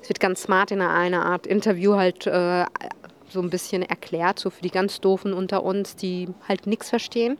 es 0.00 0.08
wird 0.08 0.18
ganz 0.18 0.42
smart 0.42 0.70
in 0.70 0.80
einer 0.80 1.26
Art 1.26 1.46
Interview 1.46 1.96
halt 1.96 2.26
äh, 2.26 2.64
so 3.32 3.40
ein 3.40 3.50
bisschen 3.50 3.82
erklärt, 3.82 4.38
so 4.38 4.50
für 4.50 4.62
die 4.62 4.70
ganz 4.70 5.00
Doofen 5.00 5.32
unter 5.32 5.62
uns, 5.64 5.96
die 5.96 6.28
halt 6.48 6.66
nichts 6.66 6.90
verstehen. 6.90 7.38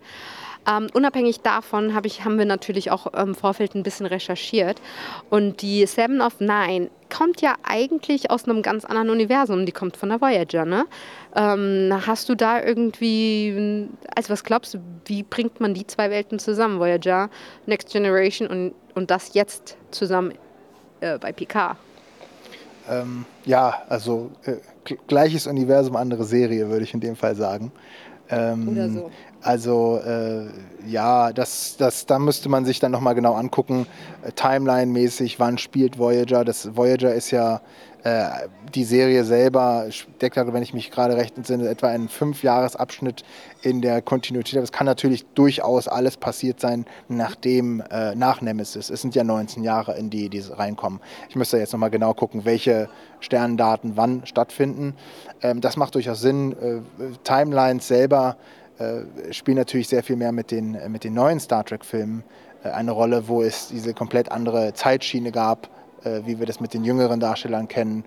Ähm, 0.68 0.88
unabhängig 0.92 1.40
davon 1.40 1.94
hab 1.94 2.06
ich, 2.06 2.24
haben 2.24 2.38
wir 2.38 2.44
natürlich 2.44 2.90
auch 2.90 3.06
im 3.14 3.34
Vorfeld 3.34 3.74
ein 3.74 3.82
bisschen 3.82 4.06
recherchiert. 4.06 4.80
Und 5.28 5.60
die 5.60 5.84
Seven 5.86 6.20
of 6.20 6.38
Nine 6.40 6.88
kommt 7.10 7.40
ja 7.40 7.56
eigentlich 7.64 8.30
aus 8.30 8.44
einem 8.44 8.62
ganz 8.62 8.84
anderen 8.84 9.10
Universum. 9.10 9.66
Die 9.66 9.72
kommt 9.72 9.96
von 9.96 10.10
der 10.10 10.20
Voyager, 10.20 10.64
ne? 10.64 10.84
Ähm, 11.34 11.92
hast 12.06 12.28
du 12.28 12.36
da 12.36 12.62
irgendwie, 12.62 13.88
also 14.14 14.30
was 14.30 14.44
glaubst 14.44 14.74
du, 14.74 14.78
wie 15.06 15.22
bringt 15.24 15.60
man 15.60 15.74
die 15.74 15.86
zwei 15.86 16.10
Welten 16.10 16.38
zusammen? 16.38 16.78
Voyager, 16.78 17.28
Next 17.66 17.90
Generation 17.90 18.48
und, 18.48 18.74
und 18.94 19.10
das 19.10 19.34
jetzt 19.34 19.76
zusammen 19.90 20.32
äh, 21.00 21.18
bei 21.18 21.32
Picard? 21.32 21.76
Ähm, 22.88 23.24
ja, 23.44 23.82
also 23.88 24.30
äh, 24.44 24.56
gleiches 25.06 25.46
Universum, 25.46 25.96
andere 25.96 26.24
Serie, 26.24 26.68
würde 26.68 26.84
ich 26.84 26.94
in 26.94 27.00
dem 27.00 27.16
Fall 27.16 27.34
sagen. 27.34 27.72
Ähm, 28.28 28.68
Oder 28.68 28.88
so. 28.88 29.10
Also 29.42 30.00
äh, 30.04 30.46
ja, 30.86 31.32
das, 31.32 31.76
das, 31.76 32.06
da 32.06 32.18
müsste 32.18 32.48
man 32.48 32.64
sich 32.64 32.78
dann 32.78 32.92
nochmal 32.92 33.14
genau 33.14 33.34
angucken, 33.34 33.86
äh, 34.24 34.30
Timeline-mäßig, 34.32 35.40
wann 35.40 35.58
spielt 35.58 35.98
Voyager. 35.98 36.44
Das 36.44 36.76
Voyager 36.76 37.12
ist 37.12 37.32
ja 37.32 37.60
äh, 38.04 38.28
die 38.74 38.84
Serie 38.84 39.24
selber, 39.24 39.86
deckt, 40.20 40.36
wenn 40.36 40.62
ich 40.62 40.74
mich 40.74 40.90
gerade 40.90 41.16
recht 41.16 41.36
entsinne, 41.36 41.68
etwa 41.68 41.88
einen 41.88 42.08
Fünfjahresabschnitt 42.08 43.24
in 43.62 43.80
der 43.80 44.00
Kontinuität. 44.00 44.56
Aber 44.56 44.64
es 44.64 44.72
kann 44.72 44.86
natürlich 44.86 45.24
durchaus 45.34 45.88
alles 45.88 46.16
passiert 46.16 46.58
sein, 46.58 46.86
nachdem, 47.08 47.82
äh, 47.90 48.14
nach 48.14 48.40
Nemesis. 48.40 48.90
Es 48.90 49.02
sind 49.02 49.14
ja 49.14 49.24
19 49.24 49.62
Jahre, 49.62 49.96
in 49.96 50.10
die 50.10 50.28
diese 50.28 50.58
reinkommen. 50.58 51.00
Ich 51.28 51.36
müsste 51.36 51.58
jetzt 51.58 51.72
nochmal 51.72 51.90
genau 51.90 52.14
gucken, 52.14 52.44
welche 52.44 52.88
Sterndaten 53.20 53.92
wann 53.96 54.24
stattfinden. 54.24 54.94
Ähm, 55.42 55.60
das 55.60 55.76
macht 55.76 55.94
durchaus 55.94 56.20
Sinn. 56.20 56.52
Äh, 56.52 56.80
Timelines 57.24 57.86
selber 57.86 58.36
äh, 58.36 58.61
spielen 59.30 59.56
natürlich 59.56 59.88
sehr 59.88 60.02
viel 60.02 60.16
mehr 60.16 60.32
mit 60.32 60.50
den, 60.50 60.74
äh, 60.74 60.88
mit 60.88 61.04
den 61.04 61.14
neuen 61.14 61.40
Star 61.40 61.64
Trek-Filmen 61.64 62.24
äh, 62.64 62.68
eine 62.70 62.92
Rolle, 62.92 63.28
wo 63.28 63.42
es 63.42 63.68
diese 63.68 63.94
komplett 63.94 64.30
andere 64.30 64.74
Zeitschiene 64.74 65.32
gab, 65.32 65.68
wie 66.04 66.40
wir 66.40 66.46
das 66.46 66.58
mit 66.58 66.74
den 66.74 66.82
jüngeren 66.82 67.20
Darstellern 67.20 67.68
kennen, 67.68 68.02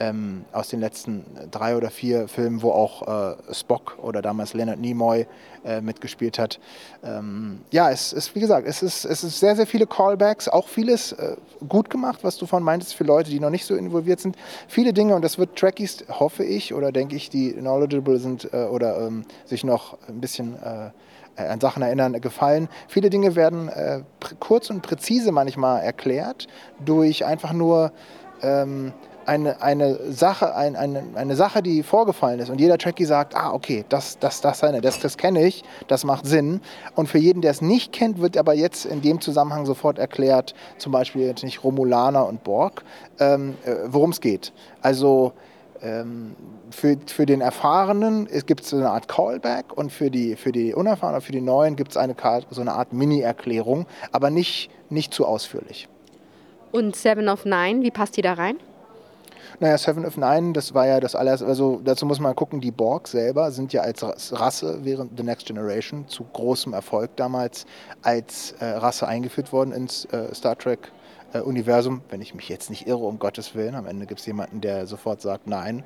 ähm, 0.00 0.44
aus 0.52 0.68
den 0.68 0.80
letzten 0.80 1.24
drei 1.50 1.76
oder 1.76 1.90
vier 1.90 2.28
Filmen, 2.28 2.62
wo 2.62 2.70
auch 2.70 3.06
äh, 3.06 3.54
Spock 3.54 3.98
oder 4.00 4.22
damals 4.22 4.54
Leonard 4.54 4.78
Nimoy 4.78 5.26
äh, 5.64 5.80
mitgespielt 5.80 6.38
hat. 6.38 6.60
Ähm, 7.02 7.60
ja, 7.70 7.90
es 7.90 8.12
ist, 8.12 8.34
wie 8.34 8.40
gesagt, 8.40 8.66
es 8.66 8.82
ist, 8.82 9.04
es 9.04 9.24
ist 9.24 9.40
sehr, 9.40 9.56
sehr 9.56 9.66
viele 9.66 9.86
Callbacks, 9.86 10.48
auch 10.48 10.68
vieles 10.68 11.12
äh, 11.12 11.36
gut 11.68 11.90
gemacht, 11.90 12.20
was 12.22 12.36
du 12.36 12.46
von 12.46 12.62
meintest, 12.62 12.94
für 12.94 13.04
Leute, 13.04 13.30
die 13.30 13.40
noch 13.40 13.50
nicht 13.50 13.64
so 13.64 13.74
involviert 13.74 14.20
sind. 14.20 14.36
Viele 14.68 14.92
Dinge, 14.92 15.14
und 15.14 15.22
das 15.22 15.38
wird 15.38 15.56
Trekkies, 15.56 16.04
hoffe 16.08 16.44
ich, 16.44 16.74
oder 16.74 16.92
denke 16.92 17.16
ich, 17.16 17.30
die 17.30 17.52
knowledgeable 17.52 18.18
sind 18.18 18.52
äh, 18.52 18.64
oder 18.64 19.00
ähm, 19.00 19.24
sich 19.46 19.64
noch 19.64 19.98
ein 20.08 20.20
bisschen 20.20 20.56
äh, 20.62 20.90
an 21.42 21.60
Sachen 21.60 21.82
erinnern, 21.82 22.20
gefallen. 22.20 22.68
Viele 22.88 23.10
Dinge 23.10 23.36
werden 23.36 23.68
äh, 23.68 24.02
kurz 24.40 24.70
und 24.70 24.82
präzise 24.82 25.32
manchmal 25.32 25.82
erklärt 25.82 26.48
durch 26.84 27.24
einfach 27.24 27.52
nur 27.52 27.92
ähm, 28.42 28.92
eine, 29.28 29.60
eine, 29.60 30.10
Sache, 30.10 30.54
ein, 30.54 30.74
eine, 30.74 31.04
eine 31.14 31.36
Sache, 31.36 31.62
die 31.62 31.82
vorgefallen 31.82 32.40
ist 32.40 32.48
und 32.48 32.60
jeder 32.60 32.78
Trekkie 32.78 33.04
sagt, 33.04 33.36
ah, 33.36 33.52
okay, 33.52 33.84
das, 33.90 34.18
das, 34.18 34.40
das, 34.40 34.60
das, 34.60 35.00
das 35.00 35.16
kenne 35.18 35.46
ich, 35.46 35.64
das 35.86 36.04
macht 36.04 36.26
Sinn. 36.26 36.62
Und 36.94 37.08
für 37.08 37.18
jeden, 37.18 37.42
der 37.42 37.50
es 37.50 37.60
nicht 37.60 37.92
kennt, 37.92 38.20
wird 38.20 38.38
aber 38.38 38.54
jetzt 38.54 38.86
in 38.86 39.02
dem 39.02 39.20
Zusammenhang 39.20 39.66
sofort 39.66 39.98
erklärt, 39.98 40.54
zum 40.78 40.92
Beispiel 40.92 41.26
jetzt 41.26 41.44
nicht 41.44 41.62
Romulaner 41.62 42.26
und 42.26 42.42
Borg, 42.42 42.82
ähm, 43.20 43.54
äh, 43.66 43.74
worum 43.88 44.10
es 44.10 44.22
geht. 44.22 44.52
Also 44.80 45.34
ähm, 45.82 46.34
für, 46.70 46.96
für 47.06 47.26
den 47.26 47.42
Erfahrenen 47.42 48.28
gibt 48.46 48.62
es 48.62 48.70
so 48.70 48.76
eine 48.76 48.90
Art 48.90 49.08
Callback 49.08 49.76
und 49.76 49.92
für 49.92 50.10
die, 50.10 50.36
für 50.36 50.52
die 50.52 50.72
Unerfahrenen, 50.72 51.20
für 51.20 51.32
die 51.32 51.42
Neuen 51.42 51.76
gibt 51.76 51.90
es 51.90 51.96
eine, 51.98 52.16
so 52.50 52.62
eine 52.62 52.72
Art 52.72 52.94
Mini-Erklärung, 52.94 53.84
aber 54.10 54.30
nicht, 54.30 54.70
nicht 54.88 55.12
zu 55.12 55.26
ausführlich. 55.26 55.86
Und 56.72 56.96
Seven 56.96 57.28
of 57.28 57.44
Nine, 57.44 57.82
wie 57.82 57.90
passt 57.90 58.16
die 58.16 58.22
da 58.22 58.32
rein? 58.32 58.56
Naja, 59.60 59.76
Seven 59.76 60.06
of 60.06 60.16
Nine, 60.16 60.52
das 60.52 60.72
war 60.72 60.86
ja 60.86 61.00
das 61.00 61.16
alles, 61.16 61.42
also 61.42 61.80
dazu 61.82 62.06
muss 62.06 62.20
man 62.20 62.32
gucken, 62.36 62.60
die 62.60 62.70
Borg 62.70 63.08
selber 63.08 63.50
sind 63.50 63.72
ja 63.72 63.80
als 63.80 64.04
Rasse 64.32 64.78
während 64.84 65.18
The 65.18 65.24
Next 65.24 65.46
Generation 65.46 66.06
zu 66.06 66.22
großem 66.32 66.72
Erfolg 66.72 67.16
damals 67.16 67.66
als 68.02 68.52
äh, 68.60 68.64
Rasse 68.64 69.08
eingeführt 69.08 69.52
worden 69.52 69.72
ins 69.72 70.04
äh, 70.06 70.32
Star 70.32 70.56
Trek 70.56 70.92
äh, 71.32 71.40
Universum, 71.40 72.02
wenn 72.08 72.22
ich 72.22 72.36
mich 72.36 72.48
jetzt 72.48 72.70
nicht 72.70 72.86
irre, 72.86 73.04
um 73.04 73.18
Gottes 73.18 73.56
Willen, 73.56 73.74
am 73.74 73.86
Ende 73.86 74.06
gibt 74.06 74.20
es 74.20 74.26
jemanden, 74.26 74.60
der 74.60 74.86
sofort 74.86 75.20
sagt 75.22 75.48
nein, 75.48 75.82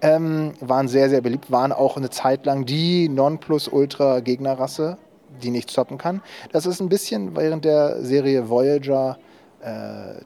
ähm, 0.00 0.54
waren 0.58 0.88
sehr, 0.88 1.08
sehr 1.08 1.20
beliebt, 1.20 1.52
waren 1.52 1.70
auch 1.70 1.96
eine 1.96 2.10
Zeit 2.10 2.44
lang 2.44 2.66
die 2.66 3.08
Nonplusultra-Gegnerrasse, 3.08 4.98
die 5.40 5.50
nicht 5.52 5.70
stoppen 5.70 5.96
kann. 5.96 6.22
Das 6.50 6.66
ist 6.66 6.80
ein 6.80 6.88
bisschen 6.88 7.36
während 7.36 7.64
der 7.64 8.04
Serie 8.04 8.48
Voyager 8.48 9.16
äh, 9.16 9.31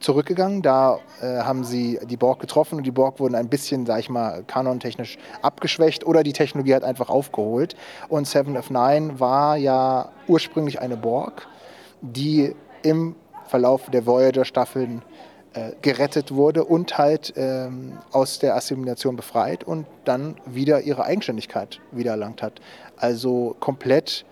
zurückgegangen. 0.00 0.62
Da 0.62 0.99
äh, 1.21 1.40
haben 1.40 1.64
sie 1.64 1.99
die 2.09 2.16
Borg 2.16 2.40
getroffen 2.40 2.78
und 2.78 2.85
die 2.85 2.90
Borg 2.90 3.21
wurden 3.21 3.35
ein 3.35 3.49
bisschen, 3.49 3.85
sag 3.87 4.00
ich 4.00 4.09
mal, 4.09 4.43
kanontechnisch 4.47 5.19
abgeschwächt 5.43 6.07
oder 6.07 6.23
die 6.23 6.33
Technologie 6.33 6.75
hat 6.75 6.85
einfach 6.85 7.11
aufgeholt. 7.11 7.76
Und 8.09 8.26
Seven 8.26 8.57
of 8.57 8.71
Nine 8.71 9.21
war 9.21 9.57
ja 9.57 10.11
ursprünglich 10.26 10.81
eine 10.81 10.97
Borg, 10.97 11.47
die 12.00 12.55
im 12.83 13.16
Verlauf 13.47 13.90
der 13.90 14.07
Voyager-Staffeln 14.07 15.02
äh, 15.57 15.73
gerettet 15.81 16.33
wurde 16.33 16.64
und 16.64 16.99
halt 16.99 17.33
ähm, 17.37 17.99
aus 18.12 18.38
der 18.38 18.57
Assimilation 18.57 19.16
befreit 19.16 19.64
und 19.64 19.87
dann 20.05 20.37
wieder 20.45 20.83
ihre 20.83 21.05
Eigenständigkeit 21.05 21.81
wiedererlangt 21.93 22.43
hat. 22.43 22.61
Also 22.97 23.57
komplett 23.61 24.25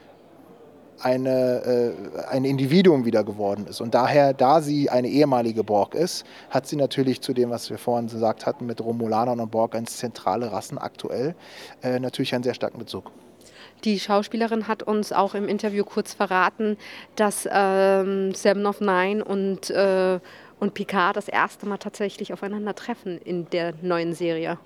eine, 1.04 1.94
äh, 2.16 2.26
ein 2.30 2.44
Individuum 2.44 3.04
wieder 3.04 3.24
geworden 3.24 3.66
ist. 3.68 3.80
Und 3.80 3.94
daher, 3.94 4.32
da 4.32 4.60
sie 4.60 4.88
eine 4.88 5.08
ehemalige 5.08 5.62
Borg 5.62 5.94
ist, 5.94 6.24
hat 6.50 6.66
sie 6.66 6.76
natürlich 6.76 7.20
zu 7.20 7.34
dem, 7.34 7.50
was 7.50 7.68
wir 7.68 7.78
vorhin 7.78 8.08
gesagt 8.08 8.46
hatten, 8.46 8.66
mit 8.66 8.80
Romulanern 8.80 9.38
und 9.40 9.50
Borg 9.50 9.74
als 9.74 9.98
zentrale 9.98 10.50
Rassen 10.50 10.78
aktuell, 10.78 11.34
äh, 11.82 12.00
natürlich 12.00 12.34
einen 12.34 12.44
sehr 12.44 12.54
starken 12.54 12.78
Bezug. 12.78 13.10
Die 13.84 14.00
Schauspielerin 14.00 14.66
hat 14.66 14.82
uns 14.82 15.12
auch 15.12 15.34
im 15.34 15.46
Interview 15.46 15.84
kurz 15.84 16.14
verraten, 16.14 16.78
dass 17.16 17.46
ähm, 17.50 18.34
Seven 18.34 18.64
of 18.64 18.80
Nine 18.80 19.22
und, 19.22 19.68
äh, 19.68 20.20
und 20.58 20.72
Picard 20.72 21.16
das 21.18 21.28
erste 21.28 21.66
Mal 21.66 21.76
tatsächlich 21.76 22.32
aufeinander 22.32 22.74
treffen 22.74 23.18
in 23.18 23.50
der 23.50 23.74
neuen 23.82 24.14
Serie. 24.14 24.58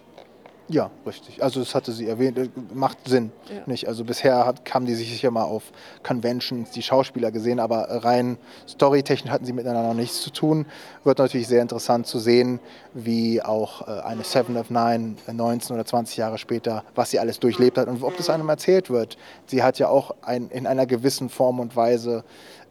Ja, 0.70 0.90
richtig. 1.06 1.42
Also 1.42 1.60
das 1.60 1.74
hatte 1.74 1.92
sie 1.92 2.06
erwähnt, 2.06 2.36
äh, 2.36 2.48
macht 2.74 2.98
Sinn. 3.08 3.32
Ja. 3.48 3.62
Nicht? 3.66 3.88
Also 3.88 4.04
bisher 4.04 4.44
hat, 4.44 4.62
haben 4.74 4.84
die 4.84 4.94
sich 4.94 5.10
sicher 5.10 5.30
mal 5.30 5.44
auf 5.44 5.64
Conventions 6.02 6.70
die 6.70 6.82
Schauspieler 6.82 7.30
gesehen, 7.30 7.58
aber 7.58 8.04
rein 8.04 8.36
storytechnisch 8.68 9.32
hatten 9.32 9.46
sie 9.46 9.54
miteinander 9.54 9.88
noch 9.88 9.94
nichts 9.94 10.20
zu 10.20 10.30
tun. 10.30 10.66
Wird 11.04 11.18
natürlich 11.18 11.48
sehr 11.48 11.62
interessant 11.62 12.06
zu 12.06 12.18
sehen, 12.18 12.60
wie 12.92 13.42
auch 13.42 13.88
äh, 13.88 14.00
eine 14.02 14.24
Seven 14.24 14.58
of 14.58 14.68
Nine 14.68 15.16
19 15.26 15.74
oder 15.74 15.86
20 15.86 16.18
Jahre 16.18 16.36
später, 16.36 16.84
was 16.94 17.10
sie 17.10 17.18
alles 17.18 17.40
durchlebt 17.40 17.78
hat 17.78 17.88
und 17.88 18.02
ob 18.02 18.16
das 18.18 18.28
einem 18.28 18.48
erzählt 18.50 18.90
wird. 18.90 19.16
Sie 19.46 19.62
hat 19.62 19.78
ja 19.78 19.88
auch 19.88 20.14
ein, 20.20 20.50
in 20.50 20.66
einer 20.66 20.84
gewissen 20.84 21.30
Form 21.30 21.60
und 21.60 21.76
Weise, 21.76 22.24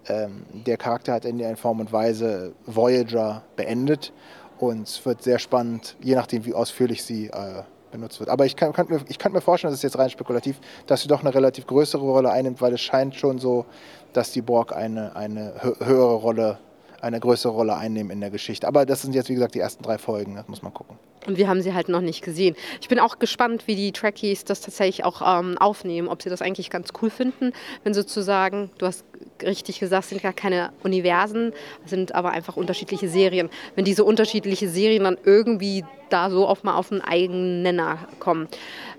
ähm, 0.07 0.45
der 0.51 0.77
Charakter 0.77 1.13
hat 1.13 1.25
in 1.25 1.39
der 1.39 1.57
Form 1.57 1.79
und 1.79 1.91
Weise 1.91 2.53
Voyager 2.67 3.41
beendet. 3.55 4.13
Und 4.59 4.87
es 4.87 5.05
wird 5.05 5.23
sehr 5.23 5.39
spannend, 5.39 5.95
je 6.01 6.15
nachdem, 6.15 6.45
wie 6.45 6.53
ausführlich 6.53 7.03
sie 7.03 7.27
äh, 7.27 7.63
benutzt 7.97 8.19
wird. 8.19 8.29
Aber 8.29 8.45
ich 8.45 8.55
kann, 8.55 8.73
kann 8.73 8.87
mir, 8.89 9.01
ich 9.07 9.19
kann 9.19 9.31
mir 9.31 9.41
vorstellen, 9.41 9.71
das 9.71 9.79
ist 9.79 9.83
jetzt 9.83 9.97
rein 9.97 10.09
spekulativ, 10.09 10.59
dass 10.85 11.01
sie 11.01 11.07
doch 11.07 11.21
eine 11.21 11.33
relativ 11.33 11.67
größere 11.67 12.01
Rolle 12.01 12.31
einnimmt, 12.31 12.61
weil 12.61 12.73
es 12.73 12.81
scheint 12.81 13.15
schon 13.15 13.39
so, 13.39 13.65
dass 14.13 14.31
die 14.31 14.41
Borg 14.41 14.75
eine, 14.75 15.15
eine 15.15 15.53
höhere 15.79 16.15
Rolle, 16.15 16.59
eine 17.01 17.19
größere 17.19 17.51
Rolle 17.51 17.75
einnehmen 17.75 18.11
in 18.11 18.21
der 18.21 18.29
Geschichte. 18.29 18.67
Aber 18.67 18.85
das 18.85 19.01
sind 19.01 19.13
jetzt, 19.13 19.29
wie 19.29 19.33
gesagt, 19.33 19.55
die 19.55 19.59
ersten 19.59 19.83
drei 19.83 19.97
Folgen, 19.97 20.35
das 20.35 20.47
muss 20.47 20.61
man 20.61 20.73
gucken. 20.73 20.97
Und 21.25 21.37
wir 21.37 21.49
haben 21.49 21.61
sie 21.61 21.73
halt 21.73 21.89
noch 21.89 21.99
nicht 21.99 22.23
gesehen. 22.23 22.55
Ich 22.79 22.87
bin 22.87 22.99
auch 22.99 23.19
gespannt, 23.19 23.67
wie 23.67 23.75
die 23.75 23.91
Trekkies 23.91 24.45
das 24.45 24.61
tatsächlich 24.61 25.03
auch 25.03 25.21
ähm, 25.39 25.57
aufnehmen, 25.57 26.07
ob 26.07 26.21
sie 26.21 26.29
das 26.29 26.41
eigentlich 26.41 26.69
ganz 26.69 26.89
cool 27.01 27.09
finden, 27.09 27.51
wenn 27.83 27.93
sozusagen, 27.93 28.69
du 28.77 28.85
hast 28.85 29.03
richtig 29.43 29.79
gesagt, 29.79 30.05
sind 30.05 30.21
gar 30.21 30.33
keine 30.33 30.71
Universen, 30.83 31.53
sind 31.85 32.15
aber 32.15 32.31
einfach 32.31 32.57
unterschiedliche 32.57 33.09
Serien. 33.09 33.49
Wenn 33.75 33.85
diese 33.85 34.03
unterschiedlichen 34.03 34.69
Serien 34.69 35.03
dann 35.03 35.17
irgendwie 35.23 35.83
da 36.09 36.29
so 36.29 36.47
auf 36.47 36.63
mal 36.63 36.75
auf 36.75 36.91
einen 36.91 37.01
eigenen 37.01 37.61
Nenner 37.63 38.07
kommen. 38.19 38.47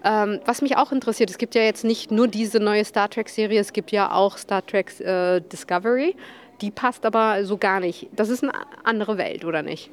Ähm, 0.04 0.40
was 0.44 0.62
mich 0.62 0.76
auch 0.76 0.92
interessiert, 0.92 1.30
es 1.30 1.38
gibt 1.38 1.54
ja 1.54 1.62
jetzt 1.62 1.84
nicht 1.84 2.10
nur 2.10 2.28
diese 2.28 2.60
neue 2.60 2.84
Star 2.84 3.08
Trek-Serie, 3.08 3.60
es 3.60 3.72
gibt 3.72 3.92
ja 3.92 4.12
auch 4.12 4.36
Star 4.36 4.64
Trek 4.64 5.00
äh, 5.00 5.40
Discovery. 5.40 6.14
Die 6.60 6.70
passt 6.70 7.06
aber 7.06 7.44
so 7.44 7.56
gar 7.56 7.80
nicht. 7.80 8.08
Das 8.12 8.28
ist 8.28 8.42
eine 8.42 8.52
andere 8.84 9.16
Welt, 9.16 9.44
oder 9.44 9.62
nicht? 9.62 9.90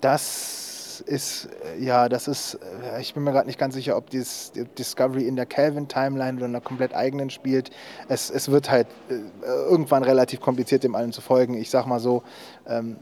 Das 0.00 0.63
ist, 1.00 1.48
ja, 1.78 2.08
das 2.08 2.28
ist, 2.28 2.58
äh, 2.94 3.00
ich 3.00 3.14
bin 3.14 3.24
mir 3.24 3.32
gerade 3.32 3.46
nicht 3.46 3.58
ganz 3.58 3.74
sicher, 3.74 3.96
ob 3.96 4.10
dieses 4.10 4.52
Discovery 4.78 5.26
in 5.26 5.36
der 5.36 5.46
Calvin-Timeline 5.46 6.36
oder 6.36 6.46
in 6.46 6.52
einer 6.52 6.60
komplett 6.60 6.94
eigenen 6.94 7.30
spielt. 7.30 7.70
Es, 8.08 8.30
es 8.30 8.50
wird 8.50 8.70
halt 8.70 8.86
äh, 9.08 9.14
irgendwann 9.44 10.02
relativ 10.02 10.40
kompliziert, 10.40 10.84
dem 10.84 10.94
allen 10.94 11.12
zu 11.12 11.20
folgen. 11.20 11.54
Ich 11.54 11.70
sag 11.70 11.86
mal 11.86 12.00
so, 12.00 12.22
ähm, 12.66 12.96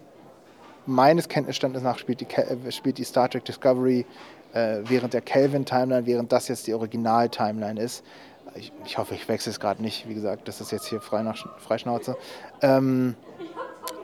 meines 0.86 1.28
Kenntnisstandes 1.28 1.82
nach 1.82 1.98
spielt 1.98 2.20
die, 2.20 2.26
äh, 2.34 2.72
spielt 2.72 2.98
die 2.98 3.04
Star 3.04 3.28
Trek 3.28 3.44
Discovery 3.44 4.06
äh, 4.52 4.78
während 4.84 5.14
der 5.14 5.20
Calvin-Timeline, 5.20 6.06
während 6.06 6.32
das 6.32 6.48
jetzt 6.48 6.66
die 6.66 6.74
Original-Timeline 6.74 7.80
ist. 7.80 8.04
Ich, 8.54 8.72
ich, 8.84 8.98
hoffe, 8.98 9.14
ich 9.14 9.28
wechsle 9.28 9.50
es 9.50 9.60
gerade 9.60 9.82
nicht. 9.82 10.08
Wie 10.08 10.14
gesagt, 10.14 10.46
das 10.46 10.60
ist 10.60 10.72
jetzt 10.72 10.86
hier 10.86 11.00
frei 11.00 11.22
nach 11.22 11.36
Freischnauze. 11.58 12.16
Ähm, 12.60 13.14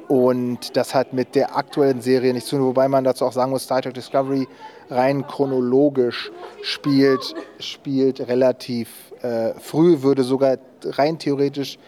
und 0.09 0.75
das 0.77 0.95
hat 0.95 1.13
mit 1.13 1.35
der 1.35 1.57
aktuellen 1.57 2.01
Serie 2.01 2.33
nichts 2.33 2.49
zu 2.49 2.57
tun, 2.57 2.65
wobei 2.65 2.89
man 2.89 3.05
dazu 3.05 3.27
auch 3.27 3.33
sagen 3.33 3.51
muss, 3.51 3.65
Star 3.65 3.83
Trek 3.83 3.95
Discovery 3.95 4.49
rein 4.89 5.27
chronologisch 5.27 6.33
spielt, 6.63 7.35
spielt 7.61 8.27
relativ 8.27 8.89
äh, 9.23 9.53
früh, 9.61 10.03
würde 10.03 10.23
sogar 10.23 10.57
rein 10.83 11.19
theoretisch 11.19 11.79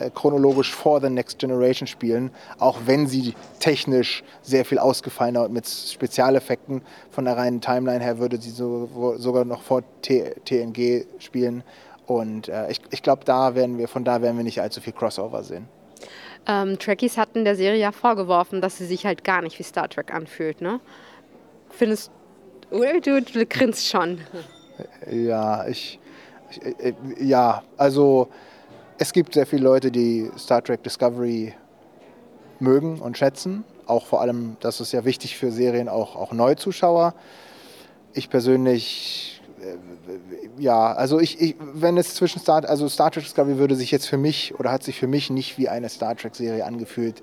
äh, 0.00 0.10
chronologisch 0.10 0.74
vor 0.74 1.00
The 1.00 1.08
Next 1.08 1.38
Generation 1.38 1.86
spielen, 1.86 2.32
auch 2.58 2.78
wenn 2.86 3.06
sie 3.06 3.34
technisch 3.60 4.24
sehr 4.42 4.64
viel 4.64 4.80
ausgefallener 4.80 5.44
und 5.44 5.52
mit 5.52 5.68
Spezialeffekten 5.68 6.82
von 7.10 7.26
der 7.26 7.36
reinen 7.36 7.60
Timeline 7.60 8.02
her 8.02 8.18
würde 8.18 8.38
sie 8.38 8.50
so, 8.50 9.14
sogar 9.18 9.44
noch 9.44 9.62
vor 9.62 9.82
T 10.02 10.34
TNG 10.44 11.06
spielen. 11.18 11.62
Und 12.06 12.48
äh, 12.48 12.70
ich, 12.70 12.80
ich 12.90 13.02
glaube, 13.02 13.24
da 13.24 13.54
werden 13.54 13.78
wir, 13.78 13.86
von 13.86 14.04
da 14.04 14.20
werden 14.20 14.36
wir 14.36 14.44
nicht 14.44 14.60
allzu 14.60 14.80
viel 14.80 14.94
Crossover 14.94 15.44
sehen. 15.44 15.68
Ähm, 16.46 16.78
Trekkies 16.78 17.16
hatten 17.18 17.44
der 17.44 17.56
Serie 17.56 17.80
ja 17.80 17.92
vorgeworfen, 17.92 18.60
dass 18.60 18.78
sie 18.78 18.86
sich 18.86 19.04
halt 19.04 19.24
gar 19.24 19.42
nicht 19.42 19.58
wie 19.58 19.62
Star 19.62 19.88
Trek 19.88 20.12
anfühlt, 20.12 20.60
ne? 20.60 20.80
Findest 21.70 22.10
du, 22.70 23.22
du, 23.22 23.46
grinst 23.46 23.86
schon. 23.86 24.20
Ja, 25.10 25.66
ich, 25.66 25.98
ich, 26.50 26.62
äh, 26.62 26.94
ja, 27.20 27.62
also 27.76 28.28
es 28.98 29.12
gibt 29.12 29.34
sehr 29.34 29.46
viele 29.46 29.62
Leute, 29.62 29.90
die 29.90 30.30
Star 30.38 30.62
Trek 30.62 30.82
Discovery 30.82 31.54
mögen 32.60 33.00
und 33.00 33.16
schätzen. 33.16 33.64
Auch 33.86 34.06
vor 34.06 34.20
allem, 34.20 34.56
das 34.60 34.80
ist 34.80 34.92
ja 34.92 35.04
wichtig 35.04 35.36
für 35.36 35.50
Serien, 35.50 35.88
auch, 35.88 36.16
auch 36.16 36.32
Neuzuschauer. 36.32 37.14
Ich 38.12 38.28
persönlich 38.28 39.37
ja, 40.58 40.92
also 40.92 41.20
ich, 41.20 41.40
ich, 41.40 41.56
wenn 41.58 41.96
es 41.96 42.14
zwischen 42.14 42.40
Star, 42.40 42.68
also 42.68 42.88
Star 42.88 43.10
Trek 43.10 43.24
Discovery 43.24 43.58
würde 43.58 43.76
sich 43.76 43.90
jetzt 43.90 44.06
für 44.06 44.16
mich 44.16 44.58
oder 44.58 44.70
hat 44.70 44.82
sich 44.82 44.98
für 44.98 45.06
mich 45.06 45.30
nicht 45.30 45.58
wie 45.58 45.68
eine 45.68 45.88
Star 45.88 46.16
Trek 46.16 46.34
Serie 46.34 46.64
angefühlt, 46.64 47.22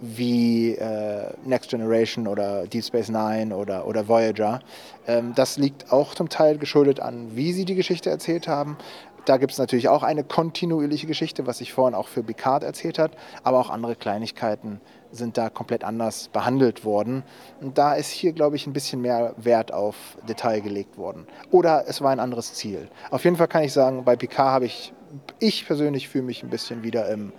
wie 0.00 0.72
äh, 0.72 1.32
Next 1.44 1.70
Generation 1.70 2.26
oder 2.26 2.66
Deep 2.66 2.84
Space 2.84 3.08
Nine 3.08 3.56
oder, 3.56 3.86
oder 3.86 4.08
Voyager. 4.08 4.60
Ähm, 5.06 5.32
das 5.34 5.56
liegt 5.56 5.92
auch 5.92 6.14
zum 6.14 6.28
Teil 6.28 6.58
geschuldet 6.58 7.00
an, 7.00 7.34
wie 7.34 7.52
sie 7.52 7.64
die 7.64 7.74
Geschichte 7.74 8.10
erzählt 8.10 8.48
haben. 8.48 8.76
Da 9.24 9.38
gibt 9.38 9.52
es 9.52 9.58
natürlich 9.58 9.88
auch 9.88 10.02
eine 10.02 10.22
kontinuierliche 10.22 11.06
Geschichte, 11.06 11.46
was 11.46 11.58
sich 11.58 11.72
vorhin 11.72 11.94
auch 11.94 12.08
für 12.08 12.22
Picard 12.22 12.62
erzählt 12.62 12.98
hat, 12.98 13.12
aber 13.42 13.58
auch 13.58 13.70
andere 13.70 13.96
Kleinigkeiten 13.96 14.80
sind 15.10 15.38
da 15.38 15.48
komplett 15.48 15.84
anders 15.84 16.28
behandelt 16.28 16.84
worden. 16.84 17.22
Und 17.60 17.78
da 17.78 17.94
ist 17.94 18.10
hier, 18.10 18.32
glaube 18.32 18.56
ich, 18.56 18.66
ein 18.66 18.72
bisschen 18.72 19.00
mehr 19.00 19.34
Wert 19.36 19.72
auf 19.72 20.18
Detail 20.28 20.60
gelegt 20.60 20.98
worden. 20.98 21.26
Oder 21.50 21.84
es 21.86 22.02
war 22.02 22.10
ein 22.10 22.20
anderes 22.20 22.54
Ziel. 22.54 22.88
Auf 23.10 23.24
jeden 23.24 23.36
Fall 23.36 23.48
kann 23.48 23.62
ich 23.62 23.72
sagen, 23.72 24.04
bei 24.04 24.16
Picard 24.16 24.50
habe 24.50 24.66
ich, 24.66 24.92
ich 25.38 25.66
persönlich 25.66 26.08
fühle 26.08 26.24
mich 26.24 26.42
ein 26.42 26.50
bisschen 26.50 26.82
wieder 26.82 27.08
im, 27.08 27.32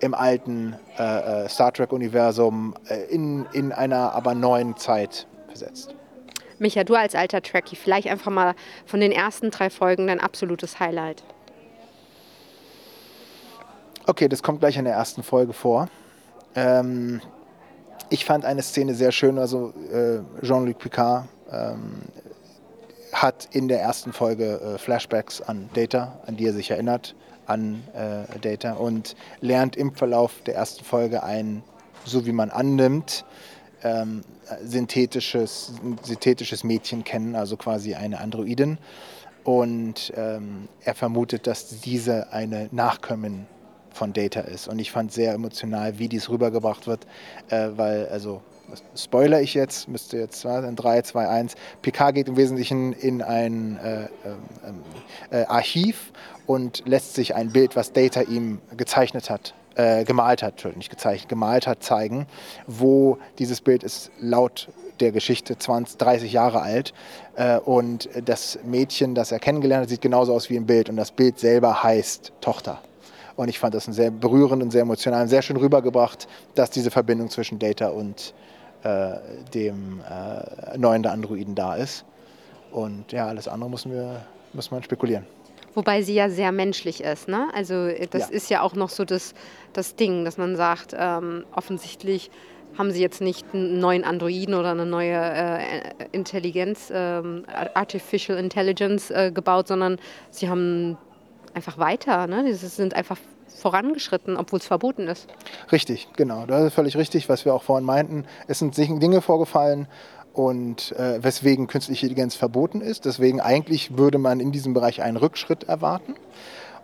im 0.00 0.14
alten 0.14 0.74
äh, 0.98 1.44
äh 1.44 1.48
Star 1.48 1.72
Trek-Universum 1.72 2.74
äh, 2.88 3.04
in, 3.04 3.46
in 3.52 3.72
einer 3.72 4.12
aber 4.14 4.34
neuen 4.34 4.76
Zeit 4.76 5.28
versetzt. 5.46 5.94
Micha, 6.62 6.84
du 6.84 6.94
als 6.94 7.14
alter 7.14 7.42
Trekkie, 7.42 7.76
vielleicht 7.76 8.08
einfach 8.08 8.30
mal 8.30 8.54
von 8.86 9.00
den 9.00 9.12
ersten 9.12 9.50
drei 9.50 9.68
Folgen 9.68 10.06
dein 10.06 10.20
absolutes 10.20 10.78
Highlight. 10.80 11.22
Okay, 14.06 14.28
das 14.28 14.42
kommt 14.42 14.60
gleich 14.60 14.76
in 14.76 14.84
der 14.84 14.94
ersten 14.94 15.22
Folge 15.22 15.52
vor. 15.52 15.88
Ähm, 16.54 17.20
ich 18.10 18.24
fand 18.24 18.44
eine 18.44 18.62
Szene 18.62 18.94
sehr 18.94 19.12
schön, 19.12 19.38
also 19.38 19.72
äh, 19.92 20.20
Jean-Luc 20.44 20.78
Picard 20.78 21.26
ähm, 21.50 22.02
hat 23.12 23.48
in 23.52 23.68
der 23.68 23.80
ersten 23.80 24.12
Folge 24.12 24.60
äh, 24.60 24.78
Flashbacks 24.78 25.40
an 25.40 25.68
Data, 25.74 26.20
an 26.26 26.36
die 26.36 26.46
er 26.46 26.52
sich 26.52 26.70
erinnert, 26.70 27.14
an 27.46 27.82
äh, 27.94 28.38
Data 28.38 28.74
und 28.74 29.16
lernt 29.40 29.76
im 29.76 29.94
Verlauf 29.94 30.42
der 30.46 30.54
ersten 30.54 30.84
Folge 30.84 31.22
ein, 31.22 31.64
so 32.04 32.24
wie 32.24 32.32
man 32.32 32.50
annimmt, 32.50 33.24
ähm, 33.84 34.22
synthetisches, 34.64 35.72
synthetisches 36.02 36.64
Mädchen 36.64 37.04
kennen, 37.04 37.34
also 37.34 37.56
quasi 37.56 37.94
eine 37.94 38.20
Androidin. 38.20 38.78
Und 39.44 40.12
ähm, 40.16 40.68
er 40.84 40.94
vermutet, 40.94 41.46
dass 41.46 41.80
diese 41.80 42.32
eine 42.32 42.68
Nachkommin 42.70 43.46
von 43.92 44.12
Data 44.12 44.40
ist. 44.40 44.68
Und 44.68 44.78
ich 44.78 44.90
fand 44.90 45.12
sehr 45.12 45.34
emotional, 45.34 45.98
wie 45.98 46.08
dies 46.08 46.28
rübergebracht 46.28 46.86
wird, 46.86 47.06
äh, 47.50 47.70
weil, 47.76 48.08
also, 48.08 48.42
spoiler 48.96 49.40
ich 49.40 49.54
jetzt, 49.54 49.88
müsste 49.88 50.16
jetzt 50.16 50.44
in 50.44 50.76
3, 50.76 51.02
2, 51.02 51.28
1. 51.28 51.54
Picard 51.82 52.14
geht 52.14 52.28
im 52.28 52.36
Wesentlichen 52.36 52.92
in 52.92 53.20
ein 53.20 53.76
äh, 53.78 54.04
ähm, 54.24 54.82
äh, 55.30 55.44
Archiv 55.44 56.12
und 56.46 56.82
lässt 56.86 57.14
sich 57.14 57.34
ein 57.34 57.52
Bild, 57.52 57.76
was 57.76 57.92
Data 57.92 58.22
ihm 58.22 58.60
gezeichnet 58.76 59.28
hat, 59.28 59.54
äh, 59.76 60.04
gemalt 60.04 60.42
hat, 60.42 60.64
nicht 60.76 60.90
gezeichnet, 60.90 61.28
gemalt 61.28 61.66
hat, 61.66 61.82
zeigen, 61.82 62.26
wo 62.66 63.18
dieses 63.38 63.60
Bild 63.60 63.82
ist 63.82 64.10
laut 64.20 64.68
der 65.00 65.12
Geschichte 65.12 65.58
20, 65.58 65.98
30 65.98 66.32
Jahre 66.32 66.62
alt 66.62 66.92
äh, 67.36 67.58
und 67.58 68.08
das 68.24 68.58
Mädchen, 68.64 69.14
das 69.14 69.32
er 69.32 69.38
kennengelernt 69.38 69.84
hat, 69.84 69.90
sieht 69.90 70.00
genauso 70.00 70.34
aus 70.34 70.50
wie 70.50 70.56
im 70.56 70.66
Bild 70.66 70.88
und 70.88 70.96
das 70.96 71.10
Bild 71.10 71.38
selber 71.38 71.82
heißt 71.82 72.32
Tochter. 72.40 72.80
Und 73.34 73.48
ich 73.48 73.58
fand 73.58 73.74
das 73.74 73.84
sehr 73.84 74.10
berührend 74.10 74.62
und 74.62 74.70
sehr 74.70 74.82
emotional 74.82 75.22
und 75.22 75.28
sehr 75.28 75.42
schön 75.42 75.56
rübergebracht, 75.56 76.28
dass 76.54 76.70
diese 76.70 76.90
Verbindung 76.90 77.30
zwischen 77.30 77.58
Data 77.58 77.88
und 77.88 78.34
äh, 78.84 79.14
dem 79.54 80.00
äh, 80.00 80.76
neuen 80.76 81.02
der 81.02 81.12
Androiden 81.12 81.54
da 81.54 81.76
ist. 81.76 82.04
Und 82.70 83.12
ja, 83.12 83.26
alles 83.26 83.48
andere 83.48 83.70
müssen 83.70 83.92
wir, 83.92 84.22
muss 84.52 84.70
man 84.70 84.82
spekulieren. 84.82 85.26
Wobei 85.74 86.02
sie 86.02 86.14
ja 86.14 86.28
sehr 86.28 86.52
menschlich 86.52 87.02
ist. 87.02 87.28
Ne? 87.28 87.48
Also 87.54 87.88
das 88.10 88.28
ja. 88.28 88.34
ist 88.34 88.50
ja 88.50 88.60
auch 88.62 88.74
noch 88.74 88.90
so 88.90 89.04
das, 89.04 89.34
das 89.72 89.96
Ding, 89.96 90.24
dass 90.24 90.36
man 90.36 90.56
sagt, 90.56 90.94
ähm, 90.98 91.44
offensichtlich 91.52 92.30
haben 92.76 92.90
sie 92.90 93.00
jetzt 93.02 93.20
nicht 93.20 93.46
einen 93.52 93.78
neuen 93.78 94.04
Androiden 94.04 94.54
oder 94.54 94.70
eine 94.70 94.86
neue 94.86 95.14
äh, 95.14 95.60
Intelligenz, 96.12 96.90
ähm, 96.94 97.44
Artificial 97.74 98.38
Intelligence 98.38 99.10
äh, 99.10 99.30
gebaut, 99.32 99.68
sondern 99.68 99.98
sie 100.30 100.48
haben 100.48 100.96
einfach 101.54 101.78
weiter. 101.78 102.26
Ne? 102.26 102.54
Sie 102.54 102.66
sind 102.66 102.94
einfach 102.94 103.18
vorangeschritten, 103.48 104.36
obwohl 104.36 104.58
es 104.58 104.66
verboten 104.66 105.08
ist. 105.08 105.28
Richtig, 105.70 106.08
genau. 106.16 106.46
Das 106.46 106.64
ist 106.64 106.74
völlig 106.74 106.96
richtig, 106.96 107.28
was 107.28 107.44
wir 107.44 107.54
auch 107.54 107.62
vorhin 107.62 107.84
meinten. 107.84 108.24
Es 108.46 108.58
sind 108.58 108.76
Dinge 108.76 109.20
vorgefallen 109.20 109.86
und 110.32 110.92
äh, 110.92 111.22
weswegen 111.22 111.66
künstliche 111.66 112.06
Intelligenz 112.06 112.34
verboten 112.34 112.80
ist. 112.80 113.04
Deswegen 113.04 113.40
eigentlich 113.40 113.96
würde 113.98 114.18
man 114.18 114.40
in 114.40 114.52
diesem 114.52 114.74
Bereich 114.74 115.02
einen 115.02 115.16
Rückschritt 115.16 115.64
erwarten. 115.64 116.14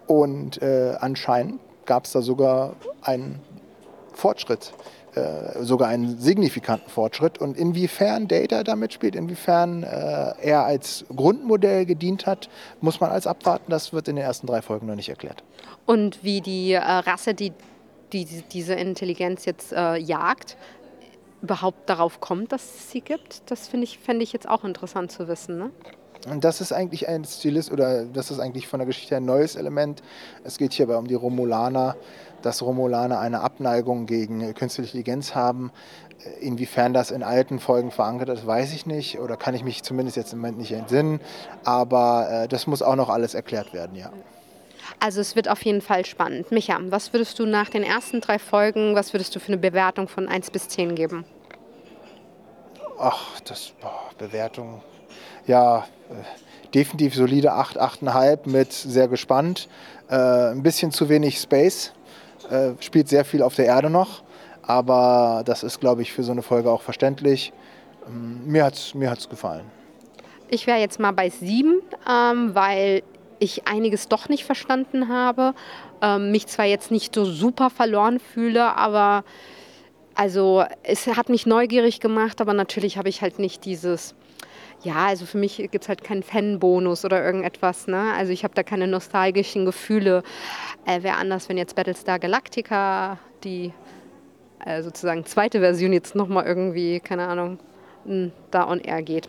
Und 0.07 0.61
äh, 0.63 0.97
anscheinend 1.01 1.61
gab 1.87 2.05
es 2.05 2.13
da 2.13 2.23
sogar 2.23 2.77
einen 3.03 3.41
Fortschritt, 4.13 4.73
äh, 5.15 5.63
sogar 5.63 5.89
einen 5.89 6.19
signifikanten 6.19 6.91
Fortschritt. 6.91 7.39
Und 7.39 7.57
inwiefern 7.57 8.29
Data 8.29 8.65
damit 8.65 8.93
spielt, 8.93 9.17
inwiefern 9.17 9.83
äh, 9.83 10.33
er 10.43 10.65
als 10.65 11.05
Grundmodell 11.15 11.87
gedient 11.87 12.27
hat, 12.27 12.49
muss 12.81 13.01
man 13.01 13.11
als 13.11 13.27
abwarten. 13.27 13.71
Das 13.71 13.93
wird 13.93 14.09
in 14.09 14.17
den 14.17 14.25
ersten 14.25 14.47
drei 14.47 14.61
Folgen 14.61 14.87
noch 14.87 14.97
nicht 14.97 15.09
erklärt. 15.09 15.43
Und 15.87 16.23
wie 16.23 16.41
die 16.43 16.73
äh, 16.73 16.81
Rasse, 16.81 17.33
die, 17.33 17.53
die 18.13 18.27
diese 18.53 18.75
Intelligenz 18.75 19.47
jetzt 19.47 19.73
äh, 19.73 19.97
jagt, 19.97 20.57
überhaupt 21.43 21.89
darauf 21.89 22.21
kommt, 22.21 22.53
dass 22.53 22.63
es 22.63 22.91
sie 22.91 23.01
gibt, 23.01 23.51
das 23.51 23.69
finde 23.69 23.85
ich, 23.85 23.99
fände 23.99 24.23
ich 24.23 24.33
jetzt 24.33 24.49
auch 24.49 24.65
interessant 24.65 25.13
zu 25.13 25.29
wissen. 25.29 25.59
Ne? 25.59 25.71
Und 26.31 26.45
das 26.45 26.61
ist 26.61 26.73
eigentlich 26.73 27.09
ein 27.09 27.25
Stilist 27.25 27.71
oder 27.71 28.05
das 28.05 28.31
ist 28.31 28.41
eigentlich 28.41 28.67
von 28.67 28.81
der 28.81 28.87
Geschichte 28.87 29.17
ein 29.17 29.25
neues 29.25 29.57
Element. 29.57 30.03
Es 30.45 30.59
geht 30.59 30.73
hierbei 30.73 30.97
um 30.97 31.07
die 31.07 31.15
Romulaner, 31.15 31.97
dass 32.43 32.63
Romulaner 32.63 33.21
eine 33.21 33.41
Abneigung 33.41 34.07
gegen 34.07 34.55
künstliche 34.55 34.99
Intelligenz 34.99 35.35
haben. 35.35 35.71
Inwiefern 36.41 36.93
das 36.93 37.13
in 37.13 37.23
alten 37.23 37.61
Folgen 37.61 37.93
verankert 37.93 38.29
ist, 38.31 38.47
weiß 38.47 38.73
ich 38.73 38.87
nicht 38.87 39.21
oder 39.21 39.37
kann 39.37 39.55
ich 39.55 39.63
mich 39.63 39.85
zumindest 39.85 40.17
jetzt 40.17 40.33
im 40.33 40.41
Moment 40.41 40.59
nicht 40.59 40.73
entsinnen. 40.73 41.21
Aber 41.65 42.29
äh, 42.31 42.49
das 42.49 42.67
muss 42.67 42.83
auch 42.83 42.97
noch 42.97 43.09
alles 43.09 43.35
erklärt 43.35 43.73
werden, 43.73 43.95
ja. 43.95 44.11
Also 45.01 45.21
es 45.21 45.37
wird 45.37 45.49
auf 45.49 45.63
jeden 45.63 45.81
Fall 45.81 46.05
spannend. 46.05 46.51
Micha, 46.51 46.79
was 46.89 47.13
würdest 47.13 47.39
du 47.39 47.47
nach 47.47 47.69
den 47.69 47.83
ersten 47.83 48.21
drei 48.21 48.39
Folgen, 48.39 48.95
was 48.95 49.13
würdest 49.13 49.35
du 49.35 49.41
für 49.41 49.49
eine 49.49 49.59
Bewertung 49.59 50.09
von 50.09 50.29
1 50.29 50.51
bis 50.51 50.69
10 50.69 50.95
geben? 50.95 51.25
Ach, 52.99 53.41
das 53.41 53.73
boah, 53.81 54.11
Bewertung. 54.19 54.83
Ja, 55.47 55.87
äh, 56.11 56.73
definitiv 56.75 57.15
solide 57.15 57.53
8, 57.53 57.81
8,5 57.81 58.49
mit 58.49 58.73
sehr 58.73 59.09
gespannt. 59.09 59.69
Äh, 60.09 60.51
ein 60.51 60.63
bisschen 60.63 60.91
zu 60.91 61.09
wenig 61.09 61.39
Space. 61.39 61.93
Äh, 62.51 62.71
spielt 62.81 63.09
sehr 63.09 63.25
viel 63.25 63.43
auf 63.43 63.55
der 63.55 63.67
Erde 63.67 63.91
noch. 63.91 64.23
Aber 64.63 65.43
das 65.47 65.63
ist, 65.63 65.81
glaube 65.81 66.03
ich, 66.03 66.13
für 66.13 66.23
so 66.23 66.33
eine 66.33 66.43
Folge 66.43 66.71
auch 66.71 66.83
verständlich. 66.83 67.53
Ähm, 68.07 68.47
mir 68.47 68.65
hat 68.65 68.75
es 68.75 68.95
mir 68.95 69.11
hat's 69.11 69.29
gefallen. 69.29 69.65
Ich 70.51 70.67
wäre 70.67 70.79
jetzt 70.79 70.99
mal 70.99 71.13
bei 71.13 71.29
7, 71.29 71.81
ähm, 72.09 72.55
weil 72.55 73.03
ich 73.39 73.67
einiges 73.67 74.09
doch 74.09 74.29
nicht 74.29 74.45
verstanden 74.45 75.09
habe. 75.09 75.55
Ähm, 76.03 76.31
mich 76.31 76.47
zwar 76.47 76.65
jetzt 76.65 76.91
nicht 76.91 77.15
so 77.15 77.25
super 77.25 77.71
verloren 77.71 78.21
fühle, 78.21 78.77
aber 78.77 79.25
also 80.15 80.65
es 80.83 81.07
hat 81.07 81.29
mich 81.29 81.47
neugierig 81.47 82.01
gemacht, 82.01 82.41
aber 82.41 82.53
natürlich 82.53 82.99
habe 82.99 83.09
ich 83.09 83.23
halt 83.23 83.39
nicht 83.39 83.65
dieses, 83.65 84.17
ja, 84.83 85.07
also 85.07 85.27
für 85.27 85.39
mich 85.39 85.57
gibt 85.57 85.83
es 85.83 85.89
halt 85.89 86.03
keinen 86.03 86.23
Fanbonus 86.23 87.05
oder 87.05 87.25
irgendetwas. 87.25 87.87
Ne? 87.87 88.13
Also 88.17 88.33
ich 88.33 88.43
habe 88.43 88.55
da 88.55 88.63
keine 88.63 88.89
nostalgischen 88.89 89.65
Gefühle. 89.65 90.23
Äh, 90.87 91.03
Wäre 91.03 91.17
anders, 91.17 91.49
wenn 91.49 91.57
jetzt 91.57 91.77
Battlestar 91.77 92.19
Galactica, 92.19 93.19
die 93.45 93.73
äh, 94.65 94.83
sozusagen 94.83 95.25
zweite 95.25 95.61
Version 95.61 95.93
jetzt 95.93 96.15
nochmal 96.15 96.47
irgendwie, 96.47 97.01
keine 97.01 97.29
Ahnung, 97.29 97.59
da 98.51 98.69
on 98.69 98.81
air 98.81 99.03
geht. 99.03 99.29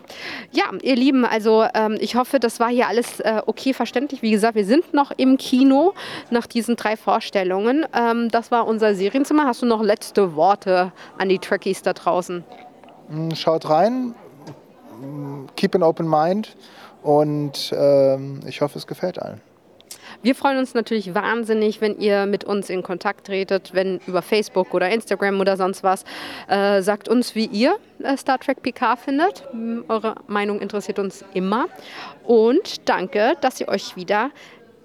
Ja, 0.52 0.66
ihr 0.82 0.96
Lieben, 0.96 1.26
also 1.26 1.66
ähm, 1.74 1.98
ich 2.00 2.16
hoffe, 2.16 2.40
das 2.40 2.60
war 2.60 2.70
hier 2.70 2.88
alles 2.88 3.20
äh, 3.20 3.42
okay 3.46 3.74
verständlich. 3.74 4.22
Wie 4.22 4.32
gesagt, 4.32 4.56
wir 4.56 4.66
sind 4.66 4.94
noch 4.94 5.12
im 5.18 5.38
Kino 5.38 5.94
nach 6.30 6.48
diesen 6.48 6.76
drei 6.76 6.96
Vorstellungen. 6.96 7.86
Ähm, 7.94 8.30
das 8.30 8.52
war 8.52 8.68
unser 8.68 8.96
Serienzimmer. 8.96 9.46
Hast 9.46 9.62
du 9.62 9.66
noch 9.66 9.84
letzte 9.84 10.36
Worte 10.36 10.92
an 11.18 11.30
die 11.30 11.40
Trekkies 11.40 11.82
da 11.82 11.94
draußen? 11.94 12.44
Mm, 13.10 13.32
schaut 13.32 13.70
rein, 13.70 14.16
mm, 15.02 15.48
keep 15.56 15.76
an 15.76 15.84
open 15.84 16.08
mind 16.08 16.56
und 17.04 17.74
ähm, 17.76 18.42
ich 18.46 18.62
hoffe, 18.62 18.78
es 18.78 18.88
gefällt 18.88 19.22
allen. 19.22 19.42
Wir 20.22 20.36
freuen 20.36 20.58
uns 20.58 20.74
natürlich 20.74 21.14
wahnsinnig, 21.16 21.82
wenn 21.82 21.98
ihr 22.00 22.26
mit 22.26 22.44
uns 22.44 22.70
in 22.70 22.84
Kontakt 22.84 23.28
tretet, 23.28 23.74
wenn 23.74 24.00
über 24.08 24.22
Facebook 24.22 24.74
oder 24.74 24.90
Instagram 24.90 25.40
oder 25.40 25.58
sonst 25.58 25.84
was. 25.84 26.04
Äh, 26.48 26.82
sagt 26.82 27.08
uns, 27.08 27.36
wie 27.36 27.46
ihr 27.46 27.78
äh, 28.04 28.18
Star 28.18 28.40
Trek 28.40 28.62
PK 28.62 28.96
findet. 28.98 29.48
Eure 29.88 30.16
Meinung 30.28 30.60
interessiert 30.60 31.00
uns 31.00 31.24
immer. 31.34 31.68
Und 32.24 32.88
danke, 32.90 33.34
dass 33.42 33.60
ihr 33.62 33.68
euch 33.68 33.96
wieder 33.96 34.32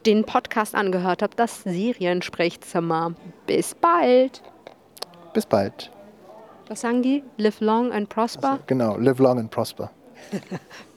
den 0.07 0.25
Podcast 0.25 0.75
angehört 0.75 1.23
habt, 1.23 1.39
das 1.39 1.63
Seriensprechzimmer. 1.63 3.15
Bis 3.47 3.75
bald. 3.75 4.43
Bis 5.33 5.47
bald. 5.47 5.91
Was 6.69 6.81
sagen 6.81 7.03
die? 7.03 7.23
Live 7.37 7.61
long 7.61 7.93
and 7.93 8.09
prosper? 8.09 8.53
Also, 8.53 8.63
genau, 8.67 8.97
live 8.97 9.19
long 9.19 9.39
and 9.39 9.51
prosper. 9.51 9.91